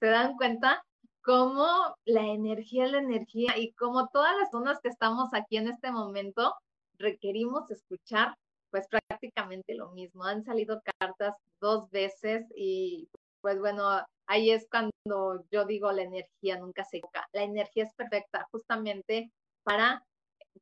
[0.00, 0.84] ¿Se dan cuenta?
[1.22, 5.68] Cómo la energía es la energía y como todas las personas que estamos aquí en
[5.68, 6.56] este momento
[7.00, 8.34] requerimos escuchar
[8.70, 10.24] pues prácticamente lo mismo.
[10.24, 13.08] Han salido cartas dos veces y
[13.40, 13.82] pues bueno,
[14.26, 17.26] ahí es cuando yo digo la energía nunca se equivoca.
[17.32, 19.32] La energía es perfecta justamente
[19.64, 20.04] para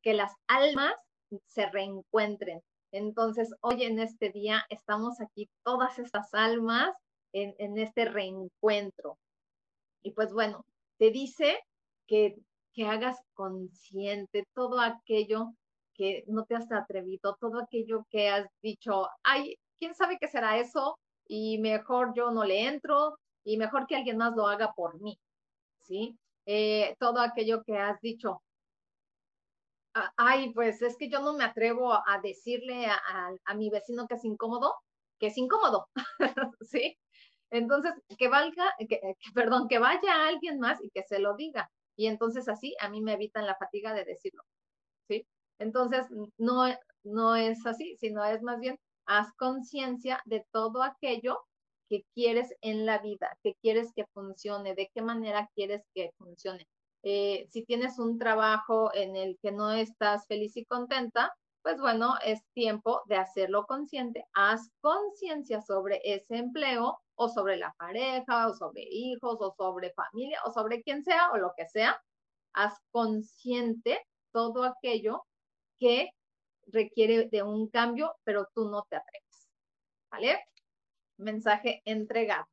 [0.01, 0.95] que las almas
[1.45, 2.61] se reencuentren.
[2.91, 6.95] Entonces, hoy en este día estamos aquí todas estas almas
[7.33, 9.19] en, en este reencuentro.
[10.01, 10.65] Y pues bueno,
[10.97, 11.59] te dice
[12.07, 12.35] que,
[12.73, 15.53] que hagas consciente todo aquello
[15.99, 20.57] que no te has atrevido, todo aquello que has dicho, ay, ¿quién sabe qué será
[20.57, 20.97] eso?
[21.27, 25.19] Y mejor yo no le entro y mejor que alguien más lo haga por mí,
[25.81, 26.17] ¿sí?
[26.45, 28.41] Eh, todo aquello que has dicho,
[30.15, 34.23] ay, pues es que yo no me atrevo a decirle a, mi vecino que es
[34.23, 34.73] incómodo,
[35.19, 35.89] que es incómodo,
[36.61, 36.97] ¿sí?
[37.51, 39.01] Entonces, que valga, que,
[39.33, 41.69] perdón, que vaya alguien más y que se lo diga.
[41.97, 44.43] Y entonces así a mí me evitan la fatiga de decirlo.
[45.59, 46.07] Entonces,
[46.37, 46.65] no,
[47.03, 51.39] no es así, sino es más bien, haz conciencia de todo aquello
[51.89, 56.67] que quieres en la vida, que quieres que funcione, de qué manera quieres que funcione.
[57.03, 62.15] Eh, si tienes un trabajo en el que no estás feliz y contenta, pues bueno,
[62.23, 64.25] es tiempo de hacerlo consciente.
[64.33, 70.39] Haz conciencia sobre ese empleo o sobre la pareja o sobre hijos o sobre familia
[70.45, 72.01] o sobre quien sea o lo que sea.
[72.53, 73.99] Haz consciente
[74.31, 75.23] todo aquello
[75.79, 76.09] que
[76.67, 79.49] requiere de un cambio, pero tú no te atreves.
[80.11, 80.39] ¿Vale?
[81.17, 82.45] Mensaje entregado.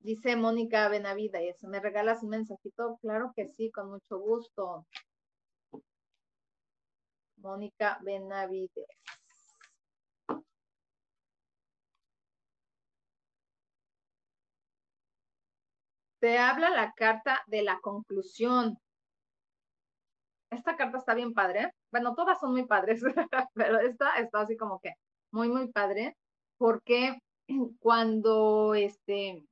[0.00, 2.98] Dice Mónica Benavides, ¿me regalas un mensajito?
[3.02, 4.86] Claro que sí, con mucho gusto.
[7.36, 8.86] Mónica Benavides.
[16.22, 18.78] Te habla la carta de la conclusión.
[20.50, 21.72] Esta carta está bien padre.
[21.90, 23.02] Bueno, todas son muy padres,
[23.54, 24.92] pero esta está así como que
[25.32, 26.16] muy, muy padre,
[26.58, 27.18] porque
[27.80, 29.44] cuando este,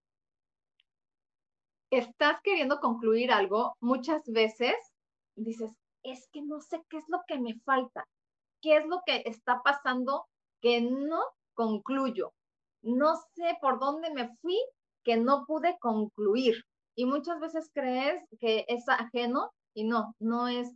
[1.90, 4.76] estás queriendo concluir algo, muchas veces
[5.34, 5.72] dices,
[6.04, 8.06] es que no sé qué es lo que me falta,
[8.62, 10.28] qué es lo que está pasando
[10.60, 11.20] que no
[11.52, 12.32] concluyo,
[12.82, 14.56] no sé por dónde me fui
[15.04, 16.64] que no pude concluir.
[16.96, 20.68] Y muchas veces crees que es ajeno y no, no es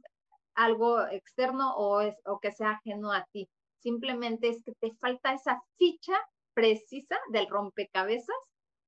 [0.55, 3.49] algo externo o, es, o que sea ajeno a ti.
[3.83, 6.15] Simplemente es que te falta esa ficha
[6.55, 8.37] precisa del rompecabezas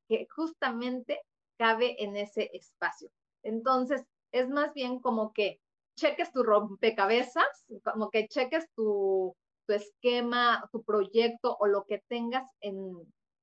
[0.09, 1.21] que justamente
[1.59, 3.11] cabe en ese espacio.
[3.43, 5.61] Entonces, es más bien como que
[5.99, 9.35] cheques tu rompecabezas, como que cheques tu,
[9.67, 12.95] tu esquema, tu proyecto o lo que tengas en,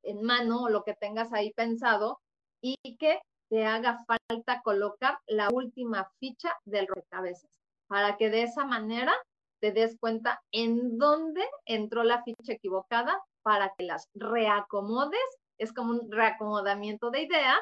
[0.04, 2.20] en mano o lo que tengas ahí pensado
[2.62, 8.66] y que te haga falta colocar la última ficha del rompecabezas para que de esa
[8.66, 9.14] manera
[9.62, 15.22] te des cuenta en dónde entró la ficha equivocada para que las reacomodes.
[15.58, 17.60] Es como un reacomodamiento de ideas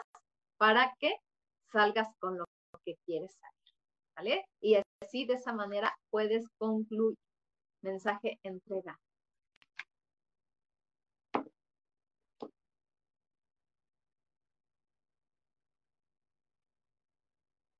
[0.57, 1.13] para que
[1.71, 2.45] salgas con lo
[2.85, 3.75] que quieres salir.
[4.15, 4.45] ¿Vale?
[4.61, 7.17] Y así de esa manera puedes concluir.
[7.83, 8.97] Mensaje entrega.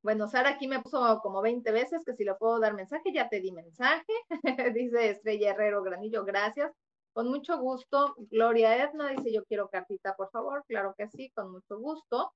[0.03, 3.29] Bueno, Sara aquí me puso como 20 veces que si le puedo dar mensaje, ya
[3.29, 4.11] te di mensaje.
[4.75, 6.71] dice Estrella Herrero Granillo, gracias.
[7.13, 8.15] Con mucho gusto.
[8.31, 10.63] Gloria Edna dice, yo quiero cartita, por favor.
[10.67, 12.33] Claro que sí, con mucho gusto.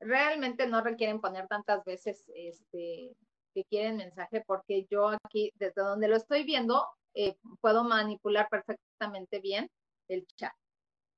[0.00, 3.16] Realmente no requieren poner tantas veces este,
[3.54, 9.40] que quieren mensaje, porque yo aquí, desde donde lo estoy viendo, eh, puedo manipular perfectamente
[9.40, 9.70] bien
[10.08, 10.52] el chat.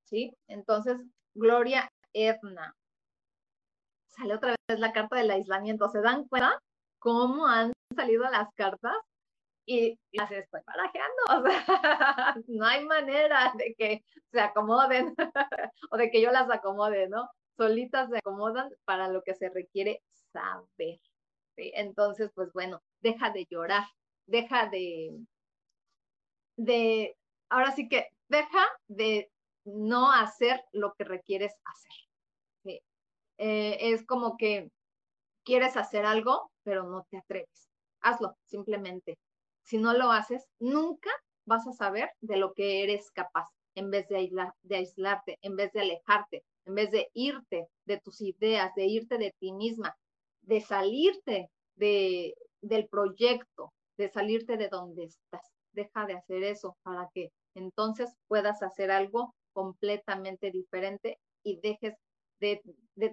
[0.05, 0.37] ¿Sí?
[0.49, 0.99] Entonces,
[1.35, 2.75] Gloria Edna.
[4.09, 5.89] Sale otra vez la carta del aislamiento.
[5.89, 6.61] ¿Se dan cuenta
[6.99, 8.97] cómo han salido las cartas
[9.67, 11.55] y las estoy barajeando.
[12.49, 15.15] No hay manera de que se acomoden
[15.91, 17.29] o de que yo las acomode, ¿no?
[17.57, 21.01] Solitas se acomodan para lo que se requiere saber.
[21.57, 23.85] Entonces, pues bueno, deja de llorar,
[24.27, 25.11] deja de,
[26.57, 27.17] de,
[27.49, 29.31] ahora sí que deja de
[29.65, 31.93] no hacer lo que requieres hacer.
[33.39, 34.71] Eh, es como que
[35.45, 37.69] quieres hacer algo, pero no te atreves.
[38.01, 39.19] Hazlo, simplemente.
[39.63, 41.11] Si no lo haces, nunca
[41.45, 44.31] vas a saber de lo que eres capaz, en vez de,
[44.63, 49.19] de aislarte, en vez de alejarte, en vez de irte de tus ideas, de irte
[49.19, 49.95] de ti misma,
[50.47, 55.53] de salirte de, del proyecto, de salirte de donde estás.
[55.73, 61.95] Deja de hacer eso para que entonces puedas hacer algo completamente diferente y dejes
[62.41, 62.63] de,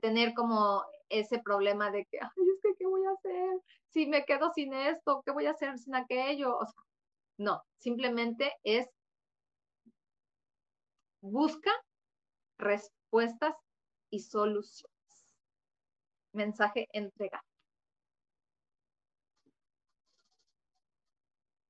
[0.01, 3.61] tener como ese problema de que, ay, es que, ¿qué voy a hacer?
[3.89, 6.59] Si me quedo sin esto, ¿qué voy a hacer sin aquello?
[7.37, 8.87] No, simplemente es
[11.21, 11.71] busca
[12.57, 13.55] respuestas
[14.09, 14.92] y soluciones.
[16.33, 17.43] Mensaje entregado.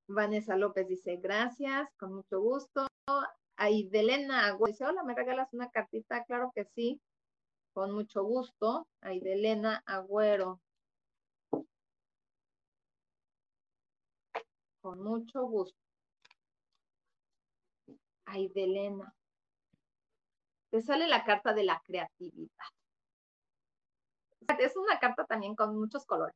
[0.07, 2.88] Vanessa López dice, gracias, con mucho gusto.
[3.57, 6.24] Aidelena dice, hola, ¿me regalas una cartita?
[6.26, 7.01] Claro que sí,
[7.74, 8.88] con mucho gusto.
[9.01, 10.61] Aidelena Agüero.
[14.82, 15.78] Con mucho gusto.
[18.26, 19.14] Aidelena.
[20.72, 22.66] Te sale la carta de la creatividad.
[24.59, 26.35] Es una carta también con muchos colores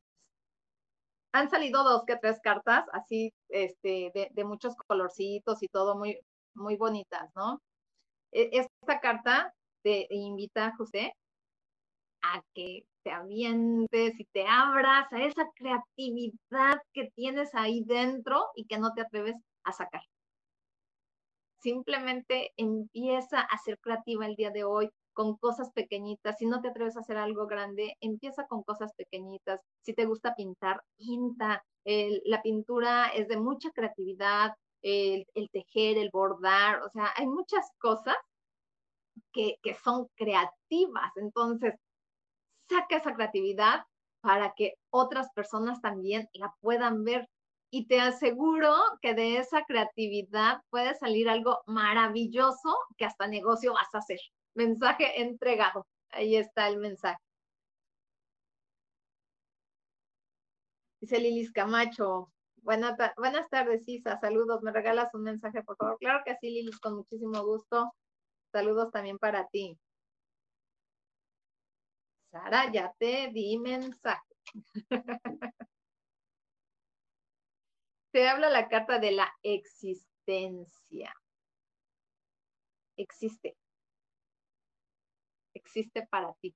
[1.32, 6.18] han salido dos que tres cartas así, este, de, muchos colorcitos y todo muy,
[6.54, 7.60] muy bonitas, ¿no?
[8.32, 11.14] E, esta carta te invita, José,
[12.22, 18.66] a que te avientes y te abras a esa creatividad que tienes ahí dentro y
[18.66, 20.02] que no te atreves a sacar.
[21.60, 26.38] Simplemente empieza a ser creativa el día de hoy, con cosas pequeñitas.
[26.38, 29.60] Si no te atreves a hacer algo grande, empieza con cosas pequeñitas.
[29.82, 31.64] Si te gusta pintar, pinta.
[31.84, 38.14] la pintura es de mucha creatividad, el, tejer, el bordar, o sea, hay muchas cosas
[39.32, 41.10] que, que son creativas.
[41.16, 41.74] Entonces,
[42.68, 43.82] saca esa creatividad
[44.20, 47.28] para que otras personas también la puedan ver.
[47.70, 53.92] Y te aseguro que de esa creatividad puede salir algo maravilloso que hasta negocio vas
[53.94, 54.20] a hacer.
[54.54, 55.86] Mensaje entregado.
[56.10, 57.22] Ahí está el mensaje.
[61.00, 62.32] Dice Lilis Camacho.
[62.62, 64.18] buenas tardes, Isa.
[64.18, 64.62] Saludos.
[64.62, 65.96] ¿Me regalas un mensaje, por favor?
[65.98, 67.94] Claro que sí, Lilis, con muchísimo gusto.
[68.52, 69.78] Saludos también para ti.
[72.30, 74.34] Sara, ya te di mensaje.
[78.10, 81.14] Te habla la carta de la existencia.
[82.96, 83.56] Existe
[85.68, 86.54] existe para ti.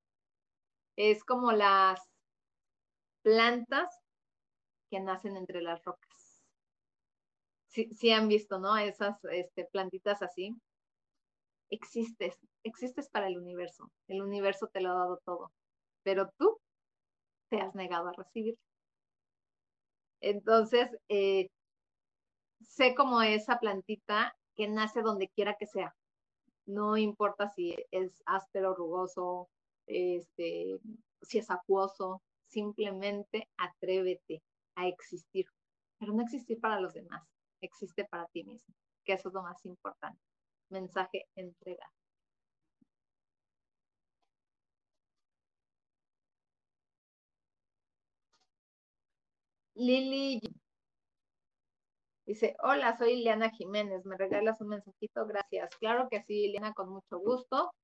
[0.96, 2.00] Es como las
[3.22, 3.88] plantas
[4.90, 6.42] que nacen entre las rocas.
[7.68, 8.76] Sí, han visto, ¿no?
[8.76, 10.54] Esas este, plantitas así.
[11.70, 13.90] Existes, existes para el universo.
[14.08, 15.52] El universo te lo ha dado todo,
[16.02, 16.58] pero tú
[17.48, 18.56] te has negado a recibir.
[20.20, 21.48] Entonces, eh,
[22.60, 25.94] sé como esa plantita que nace donde quiera que sea
[26.66, 29.48] no importa si es áspero, rugoso,
[29.86, 30.78] este,
[31.22, 34.42] si es acuoso, simplemente atrévete
[34.76, 35.46] a existir,
[35.98, 37.22] pero no existir para los demás,
[37.60, 40.20] existe para ti mismo, que eso es lo más importante.
[40.70, 41.92] Mensaje entregado.
[49.74, 50.40] Lili
[52.33, 55.26] Dice, hola, soy Ileana Jiménez, ¿me regalas un mensajito?
[55.26, 55.68] Gracias.
[55.76, 57.74] Claro que sí, Ileana, con mucho gusto.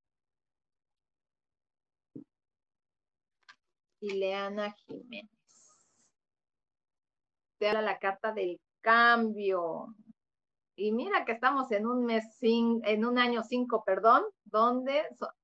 [4.00, 5.28] Ileana Jiménez.
[7.58, 9.94] Te habla la carta del cambio.
[10.76, 15.02] Y mira que estamos en un mes, sin, en un año cinco, perdón, donde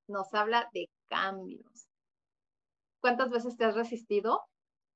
[0.08, 1.88] nos habla de cambios.
[3.02, 4.40] ¿Cuántas veces te has resistido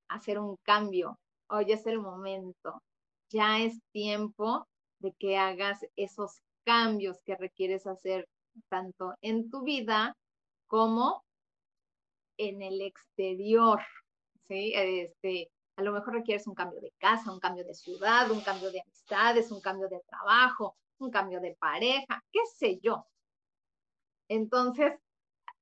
[0.09, 1.19] a hacer un cambio?
[1.51, 2.83] Hoy es el momento
[3.31, 4.66] ya es tiempo
[5.01, 8.29] de que hagas esos cambios que requieres hacer
[8.68, 10.16] tanto en tu vida
[10.66, 11.24] como
[12.37, 13.81] en el exterior,
[14.49, 14.72] ¿sí?
[14.74, 18.70] Este, a lo mejor requieres un cambio de casa, un cambio de ciudad, un cambio
[18.70, 23.07] de amistades, un cambio de trabajo, un cambio de pareja, qué sé yo.
[24.29, 24.93] Entonces,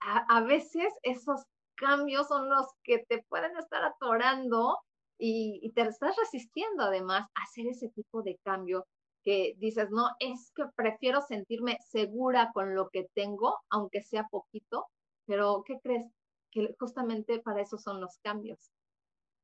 [0.00, 1.42] a, a veces esos
[1.76, 4.78] cambios son los que te pueden estar atorando
[5.18, 8.86] y, te estás resistiendo además a hacer ese tipo de cambio
[9.24, 14.86] que dices, no, es que prefiero sentirme segura con lo que tengo, aunque sea poquito,
[15.26, 16.06] pero ¿qué crees?
[16.52, 18.70] Que justamente para eso son los cambios,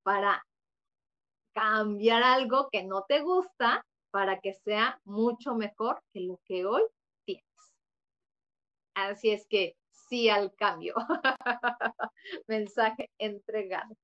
[0.05, 0.43] para
[1.55, 6.83] cambiar algo que no te gusta para que sea mucho mejor que lo que hoy
[7.25, 7.45] tienes.
[8.95, 10.95] Así es que sí al cambio.
[12.47, 13.97] Mensaje entregado.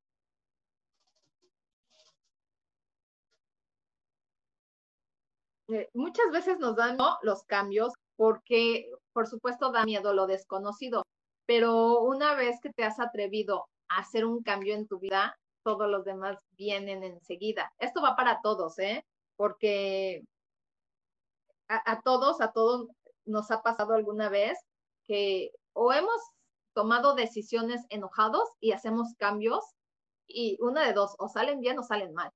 [5.68, 11.04] Eh, muchas veces nos dan los cambios porque, por supuesto, da miedo lo desconocido,
[11.46, 15.88] pero una vez que te has atrevido a hacer un cambio en tu vida, todos
[15.88, 17.70] los demás vienen enseguida.
[17.78, 19.04] Esto va para todos, ¿eh?
[19.36, 20.22] Porque
[21.68, 22.88] a, todos, a todos
[23.26, 24.58] nos ha pasado alguna vez
[25.04, 26.20] que o hemos
[26.74, 29.62] tomado decisiones enojados y hacemos cambios
[30.26, 32.30] y una de dos, o salen bien o salen mal.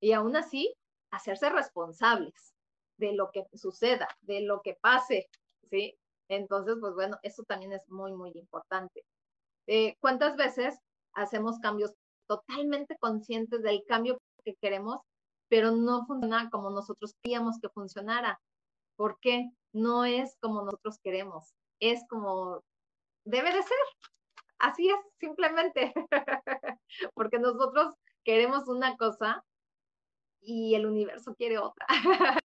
[0.00, 0.74] Y aún así,
[1.10, 2.54] hacerse responsables
[2.98, 5.28] de lo que suceda, de lo que pase,
[5.70, 5.98] ¿sí?
[6.28, 9.04] Entonces, pues bueno, eso también es muy, muy importante.
[9.66, 10.78] Eh, ¿Cuántas veces
[11.12, 11.92] hacemos cambios
[12.26, 15.00] totalmente conscientes del cambio que queremos,
[15.48, 18.40] pero no funciona como nosotros queríamos que funcionara?
[18.96, 19.50] ¿Por qué?
[19.72, 22.62] No es como nosotros queremos, es como
[23.24, 23.78] debe de ser.
[24.58, 25.92] Así es, simplemente.
[27.14, 27.94] Porque nosotros
[28.24, 29.44] queremos una cosa
[30.46, 31.86] y el universo quiere otra.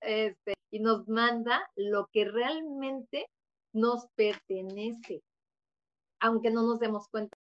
[0.00, 3.26] este, y nos manda lo que realmente
[3.72, 5.22] nos pertenece,
[6.20, 7.36] aunque no nos demos cuenta.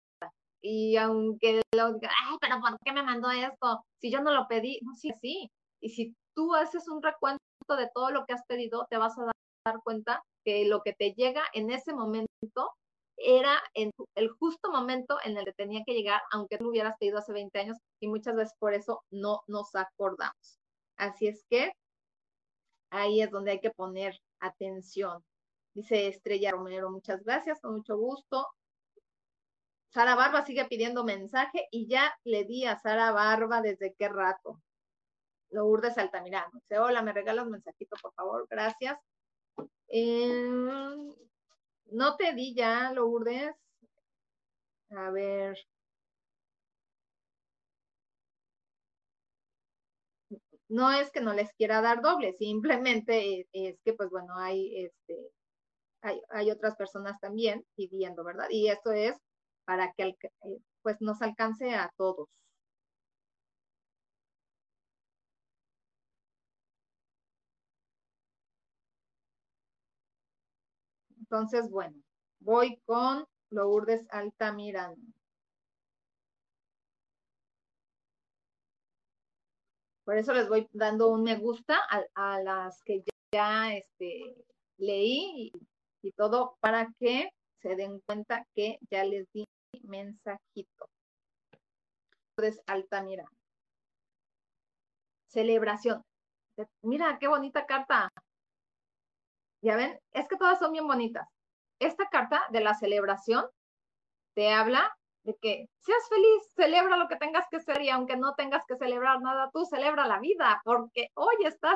[0.61, 3.83] Y aunque lo ay, pero ¿por qué me mandó esto?
[4.01, 5.49] Si yo no lo pedí, no, sí, sí.
[5.81, 7.39] Y si tú haces un recuento
[7.77, 9.31] de todo lo que has pedido, te vas a
[9.65, 12.27] dar cuenta que lo que te llega en ese momento
[13.19, 16.97] era en el justo momento en el que tenía que llegar, aunque tú lo hubieras
[16.99, 20.59] pedido hace 20 años, y muchas veces por eso no nos acordamos.
[20.97, 21.73] Así es que
[22.91, 25.23] ahí es donde hay que poner atención.
[25.73, 28.47] Dice Estrella Romero, muchas gracias, con mucho gusto.
[29.89, 34.61] Sara Barba sigue pidiendo mensaje y ya le di a Sara Barba desde qué rato.
[35.51, 36.51] Lourdes Altamirano.
[36.53, 38.99] Dice, hola, me regalas mensajito, por favor, gracias.
[39.87, 41.15] Eh,
[41.91, 43.55] no te di ya, Lourdes.
[44.91, 45.57] A ver.
[50.69, 55.31] No es que no les quiera dar doble, simplemente es, que, pues bueno, hay, este,
[56.01, 58.47] hay, hay, otras personas también pidiendo, ¿verdad?
[58.51, 59.17] Y esto es
[59.65, 62.48] para que eh, pues nos alcance a todos.
[71.31, 71.95] Entonces, bueno,
[72.39, 74.97] voy con Lourdes Altamirano.
[80.03, 81.77] Por eso les voy dando un me gusta
[82.15, 84.43] a, las que ya este,
[84.77, 85.51] leí
[86.01, 87.29] y, todo para que
[87.61, 89.45] se den cuenta que ya les di
[89.83, 90.89] mensajito.
[92.37, 93.29] Lourdes Altamirano.
[95.27, 96.03] Celebración.
[96.81, 98.09] Mira, qué bonita carta.
[99.61, 101.27] Ya ven, es que todas son bien bonitas.
[101.79, 103.45] Esta carta de la celebración
[104.35, 104.91] te habla
[105.23, 108.77] de que seas feliz, celebra lo que tengas que ser y aunque no tengas que
[108.77, 111.75] celebrar nada, tú celebra la vida porque hoy estás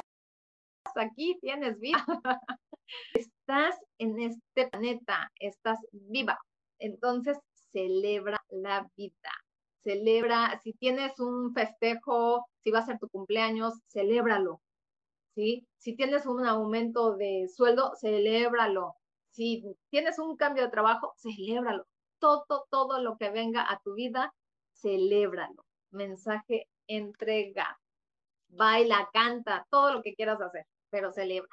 [0.95, 2.05] aquí, tienes vida.
[3.13, 6.39] estás en este planeta, estás viva.
[6.79, 7.37] Entonces,
[7.71, 9.31] celebra la vida.
[9.83, 14.61] Celebra, si tienes un festejo, si va a ser tu cumpleaños, celébralo.
[15.35, 15.67] ¿Sí?
[15.77, 18.95] Si tienes un aumento de sueldo, celébralo.
[19.31, 21.85] Si tienes un cambio de trabajo, celébralo.
[22.19, 24.33] Todo, todo lo que venga a tu vida,
[24.73, 25.65] celébralo.
[25.91, 27.79] Mensaje entrega.
[28.49, 31.49] Baila, canta, todo lo que quieras hacer, pero celebra.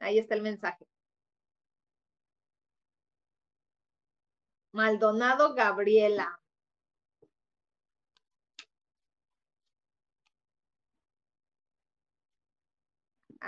[0.00, 0.86] Ahí está el mensaje.
[4.72, 6.40] Maldonado Gabriela.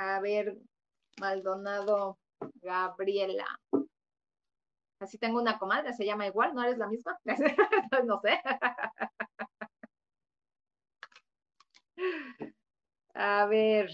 [0.02, 0.56] A ver,
[1.20, 2.18] Maldonado
[2.62, 3.46] Gabriela.
[4.98, 7.18] Así tengo una comadre, se llama igual, ¿no eres la misma?
[8.06, 8.40] no sé.
[13.14, 13.90] A ver,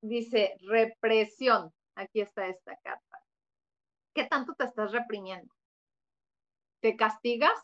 [0.00, 1.70] dice represión.
[1.94, 3.18] Aquí está esta carta.
[4.14, 5.52] ¿Qué tanto te estás reprimiendo?
[6.80, 7.60] ¿Te castigas?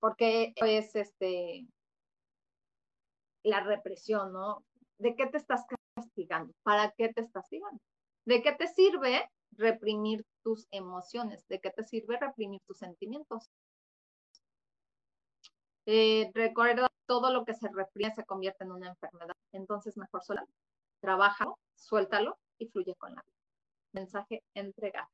[0.00, 1.66] Porque es este
[3.42, 4.66] la represión, ¿no?
[4.98, 5.64] ¿De qué te estás
[5.98, 6.52] castigando?
[6.62, 7.80] ¿Para qué te estás castigando?
[8.24, 11.46] ¿De qué te sirve reprimir tus emociones?
[11.48, 13.50] ¿De qué te sirve reprimir tus sentimientos?
[15.86, 19.34] Eh, recuerda, todo lo que se refría se convierte en una enfermedad.
[19.52, 20.42] Entonces, mejor solo
[21.00, 23.36] trabaja, suéltalo y fluye con la vida.
[23.92, 25.08] Mensaje entregado.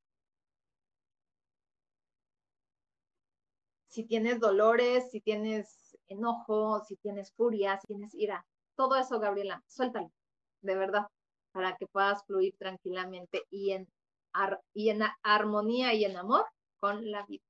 [3.89, 9.62] Si tienes dolores, si tienes enojo, si tienes furia, si tienes ira, todo eso, Gabriela,
[9.68, 10.11] suéltalo,
[10.64, 11.06] de verdad,
[11.52, 13.88] para que puedas fluir tranquilamente y en,
[14.72, 16.46] y en armonía y en amor
[16.80, 17.44] con la vida.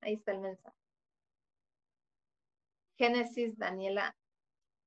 [0.00, 0.76] Ahí está el mensaje.
[2.96, 4.16] Génesis, Daniela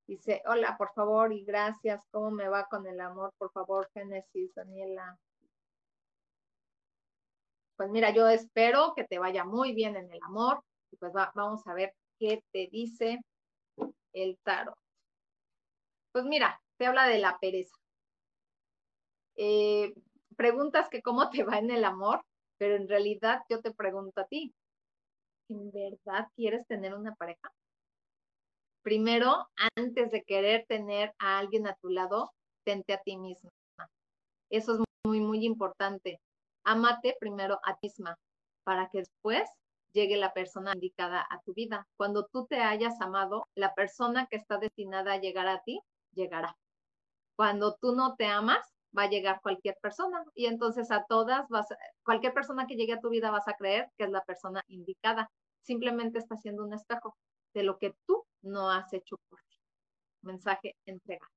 [0.08, 2.04] dice, hola, por favor y gracias.
[2.12, 3.32] ¿Cómo me va con el amor?
[3.38, 5.20] Por favor, Génesis, Daniela.
[7.76, 10.64] Pues mira, yo espero que te vaya muy bien en el amor.
[10.92, 13.20] Y pues vamos a ver qué te dice
[14.14, 14.76] el tarot.
[16.12, 17.76] Pues mira, te habla de la pereza.
[19.36, 19.94] Eh,
[20.38, 22.24] preguntas que cómo te va en el amor,
[22.58, 24.54] pero en realidad yo te pregunto a ti,
[25.50, 27.52] ¿en verdad quieres tener una pareja?
[28.82, 32.32] Primero, antes de querer tener a alguien a tu lado,
[32.64, 33.52] tente a ti misma.
[34.50, 36.22] Eso es muy, muy importante.
[36.64, 38.18] Amate primero a ti misma
[38.64, 39.50] para que después
[39.92, 41.88] llegue la persona indicada a tu vida.
[41.98, 45.82] Cuando tú te hayas amado, la persona que está destinada a llegar a ti,
[46.14, 46.56] llegará.
[47.40, 48.60] Cuando tú no te amas,
[48.98, 51.68] va a llegar cualquier persona y entonces a todas vas,
[52.04, 55.32] cualquier persona que llegue a tu vida vas a creer que es la persona indicada.
[55.62, 57.16] Simplemente está haciendo un espejo
[57.54, 59.56] de lo que tú no has hecho por ti.
[60.22, 61.32] Mensaje entregado.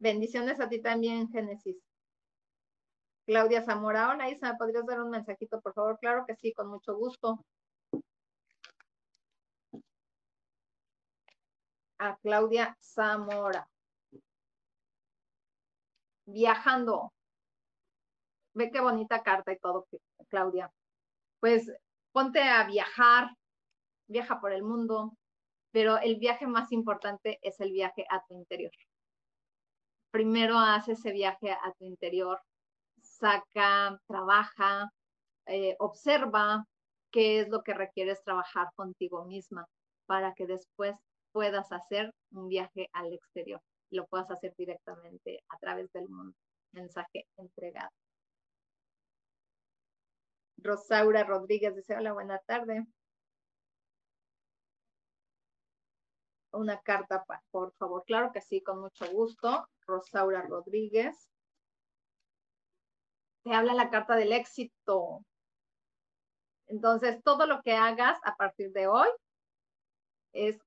[0.00, 1.76] Bendiciones a ti también, Génesis.
[3.26, 5.98] Claudia Zamora, hola Isa, ¿podrías dar un mensajito, por favor?
[6.00, 7.44] Claro que sí, con mucho gusto.
[11.98, 13.68] A Claudia Zamora.
[16.26, 17.12] Viajando.
[18.54, 19.86] Ve qué bonita carta y todo,
[20.28, 20.72] Claudia.
[21.40, 21.70] Pues
[22.12, 23.30] ponte a viajar,
[24.08, 25.16] viaja por el mundo,
[25.70, 28.72] pero el viaje más importante es el viaje a tu interior.
[30.10, 32.40] Primero haz ese viaje a tu interior,
[33.02, 34.90] saca, trabaja,
[35.46, 36.64] eh, observa
[37.10, 39.66] qué es lo que requieres trabajar contigo misma
[40.06, 40.96] para que después
[41.36, 43.60] puedas hacer un viaje al exterior.
[43.90, 46.34] Lo puedas hacer directamente a través del mundo.
[46.72, 47.90] Mensaje entregado.
[50.56, 52.86] Rosaura Rodríguez dice, hola, buena tarde.
[56.52, 58.02] Una carta, por favor.
[58.06, 59.68] Claro que sí, con mucho gusto.
[59.86, 61.28] Rosaura Rodríguez
[63.44, 65.22] te habla la carta del éxito.
[66.66, 69.08] Entonces, todo lo que hagas a partir de hoy
[70.32, 70.65] es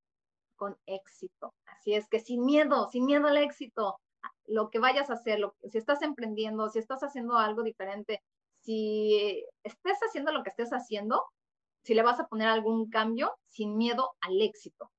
[0.60, 1.54] con éxito.
[1.66, 4.00] Así es que sin miedo, sin miedo al éxito,
[4.46, 5.40] lo que vayas a hacer,
[5.72, 8.22] si estás emprendiendo, si estás haciendo algo diferente,
[8.62, 11.24] si estés haciendo lo que estés haciendo,
[11.84, 14.92] si le vas a poner algún cambio, sin miedo al éxito.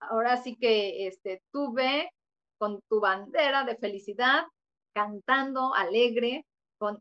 [0.00, 2.10] Ahora sí que este, tú ve
[2.58, 4.44] con tu bandera de felicidad,
[4.92, 6.44] cantando, alegre,
[6.78, 7.00] con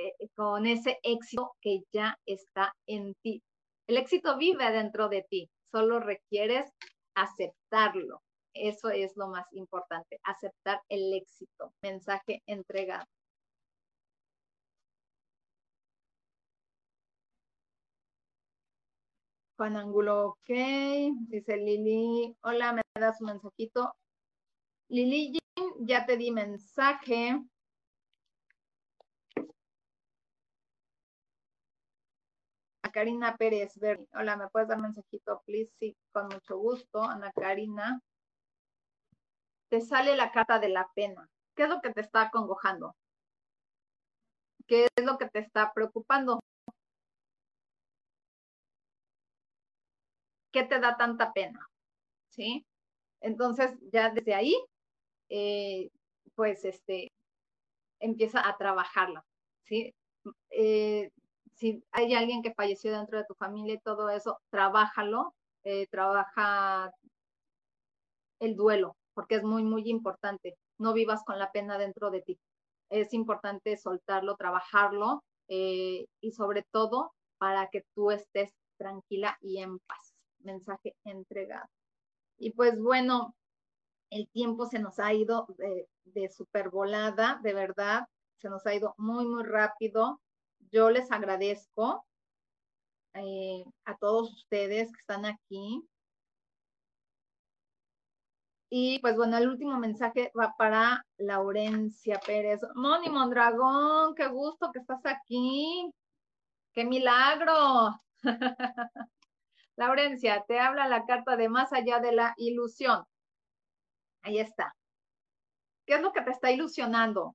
[0.00, 3.42] eh, con ese éxito que ya está en ti.
[3.86, 6.70] El éxito vive dentro de ti, solo requieres
[7.14, 8.22] aceptarlo.
[8.54, 11.72] Eso es lo más importante, aceptar el éxito.
[11.82, 13.06] Mensaje entregado.
[19.56, 20.48] Juan Angulo, ok.
[21.28, 23.94] Dice Lili, hola, me das un mensajito.
[24.88, 25.38] Lili,
[25.80, 27.38] ya te di mensaje.
[32.90, 33.78] Karina Pérez
[34.12, 35.72] Hola, ¿me puedes dar mensajito, please?
[35.78, 38.00] Sí, con mucho gusto, Ana Karina.
[39.68, 41.28] Te sale la carta de la pena.
[41.54, 42.94] ¿Qué es lo que te está acongojando?
[44.66, 46.40] ¿Qué es lo que te está preocupando?
[50.52, 51.68] ¿Qué te da tanta pena?
[52.30, 52.66] ¿Sí?
[53.20, 54.56] Entonces, ya desde ahí,
[55.28, 55.90] eh,
[56.34, 57.12] pues, este,
[58.00, 59.24] empieza a trabajarla,
[59.64, 59.94] ¿sí?
[60.50, 61.10] Eh,
[61.60, 66.90] si hay alguien que falleció dentro de tu familia y todo eso, trabájalo, eh, trabaja
[68.40, 70.56] el duelo, porque es muy, muy importante.
[70.78, 72.40] No vivas con la pena dentro de ti.
[72.88, 79.78] Es importante soltarlo, trabajarlo eh, y sobre todo para que tú estés tranquila y en
[79.80, 80.14] paz.
[80.38, 81.68] Mensaje entregado.
[82.38, 83.34] Y pues bueno,
[84.08, 88.06] el tiempo se nos ha ido de, de super volada, de verdad,
[88.38, 90.18] se nos ha ido muy, muy rápido
[90.70, 92.06] yo les agradezco
[93.14, 95.82] eh, a todos ustedes que están aquí.
[98.72, 102.60] Y pues bueno, el último mensaje va para Laurencia Pérez.
[102.74, 105.92] Moni Mondragón, qué gusto que estás aquí.
[106.72, 107.98] ¡Qué milagro!
[109.76, 113.04] Laurencia, te habla la carta de más allá de la ilusión.
[114.22, 114.76] Ahí está.
[115.84, 117.34] ¿Qué es lo que te está ilusionando?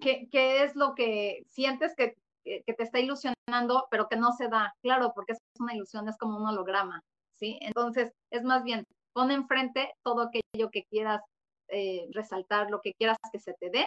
[0.00, 4.48] ¿Qué, qué es lo que sientes que, que, te está ilusionando, pero que no se
[4.48, 4.74] da?
[4.82, 7.02] Claro, porque es una ilusión, es como un holograma,
[7.38, 7.58] ¿sí?
[7.62, 11.22] Entonces, es más bien, pon enfrente todo aquello que quieras
[11.68, 13.86] eh, resaltar, lo que quieras que se te dé,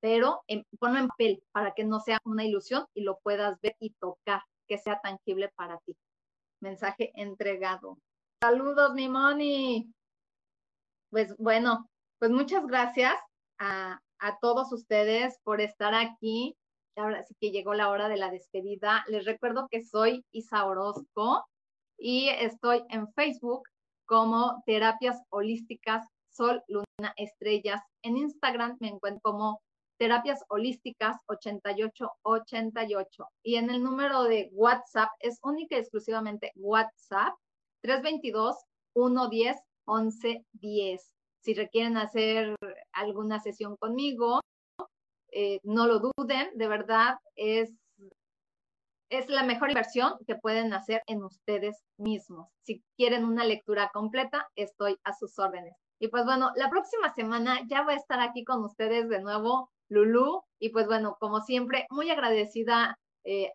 [0.00, 3.76] pero en, ponlo en papel para que no sea una ilusión y lo puedas ver
[3.80, 5.96] y tocar, que sea tangible para ti.
[6.60, 7.98] Mensaje entregado.
[8.42, 9.92] Saludos, mi Moni.
[11.10, 13.14] Pues bueno, pues muchas gracias
[13.58, 16.56] a, a todos ustedes por estar aquí.
[16.96, 19.04] Ahora sí que llegó la hora de la despedida.
[19.08, 21.44] Les recuerdo que soy Isa Orozco
[21.98, 23.64] y estoy en Facebook
[24.06, 27.82] como Terapias Holísticas Sol, Luna, Estrellas.
[28.02, 29.60] En Instagram me encuentro como
[29.98, 33.28] Terapias Holísticas 8888.
[33.42, 37.34] Y en el número de WhatsApp es única y exclusivamente WhatsApp
[37.82, 38.56] 322
[38.94, 39.56] 110
[39.86, 41.13] 1110.
[41.44, 42.56] Si requieren hacer
[42.92, 44.40] alguna sesión conmigo,
[45.30, 47.70] eh, no lo duden, de verdad es
[49.10, 52.48] es la mejor inversión que pueden hacer en ustedes mismos.
[52.62, 55.74] Si quieren una lectura completa, estoy a sus órdenes.
[56.00, 59.70] Y pues bueno, la próxima semana ya voy a estar aquí con ustedes de nuevo,
[59.88, 60.42] Lulu.
[60.58, 63.52] Y pues bueno, como siempre, muy agradecida eh,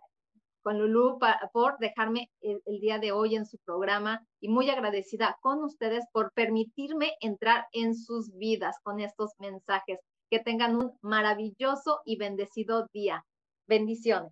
[0.62, 1.20] con Lulu
[1.54, 6.06] por dejarme el, el, día de hoy en su programa y muy agradecida con ustedes
[6.12, 10.00] por permitirme entrar en sus vidas con estos mensajes.
[10.30, 13.26] Que tengan un maravilloso y bendecido día.
[13.68, 14.32] Bendiciones.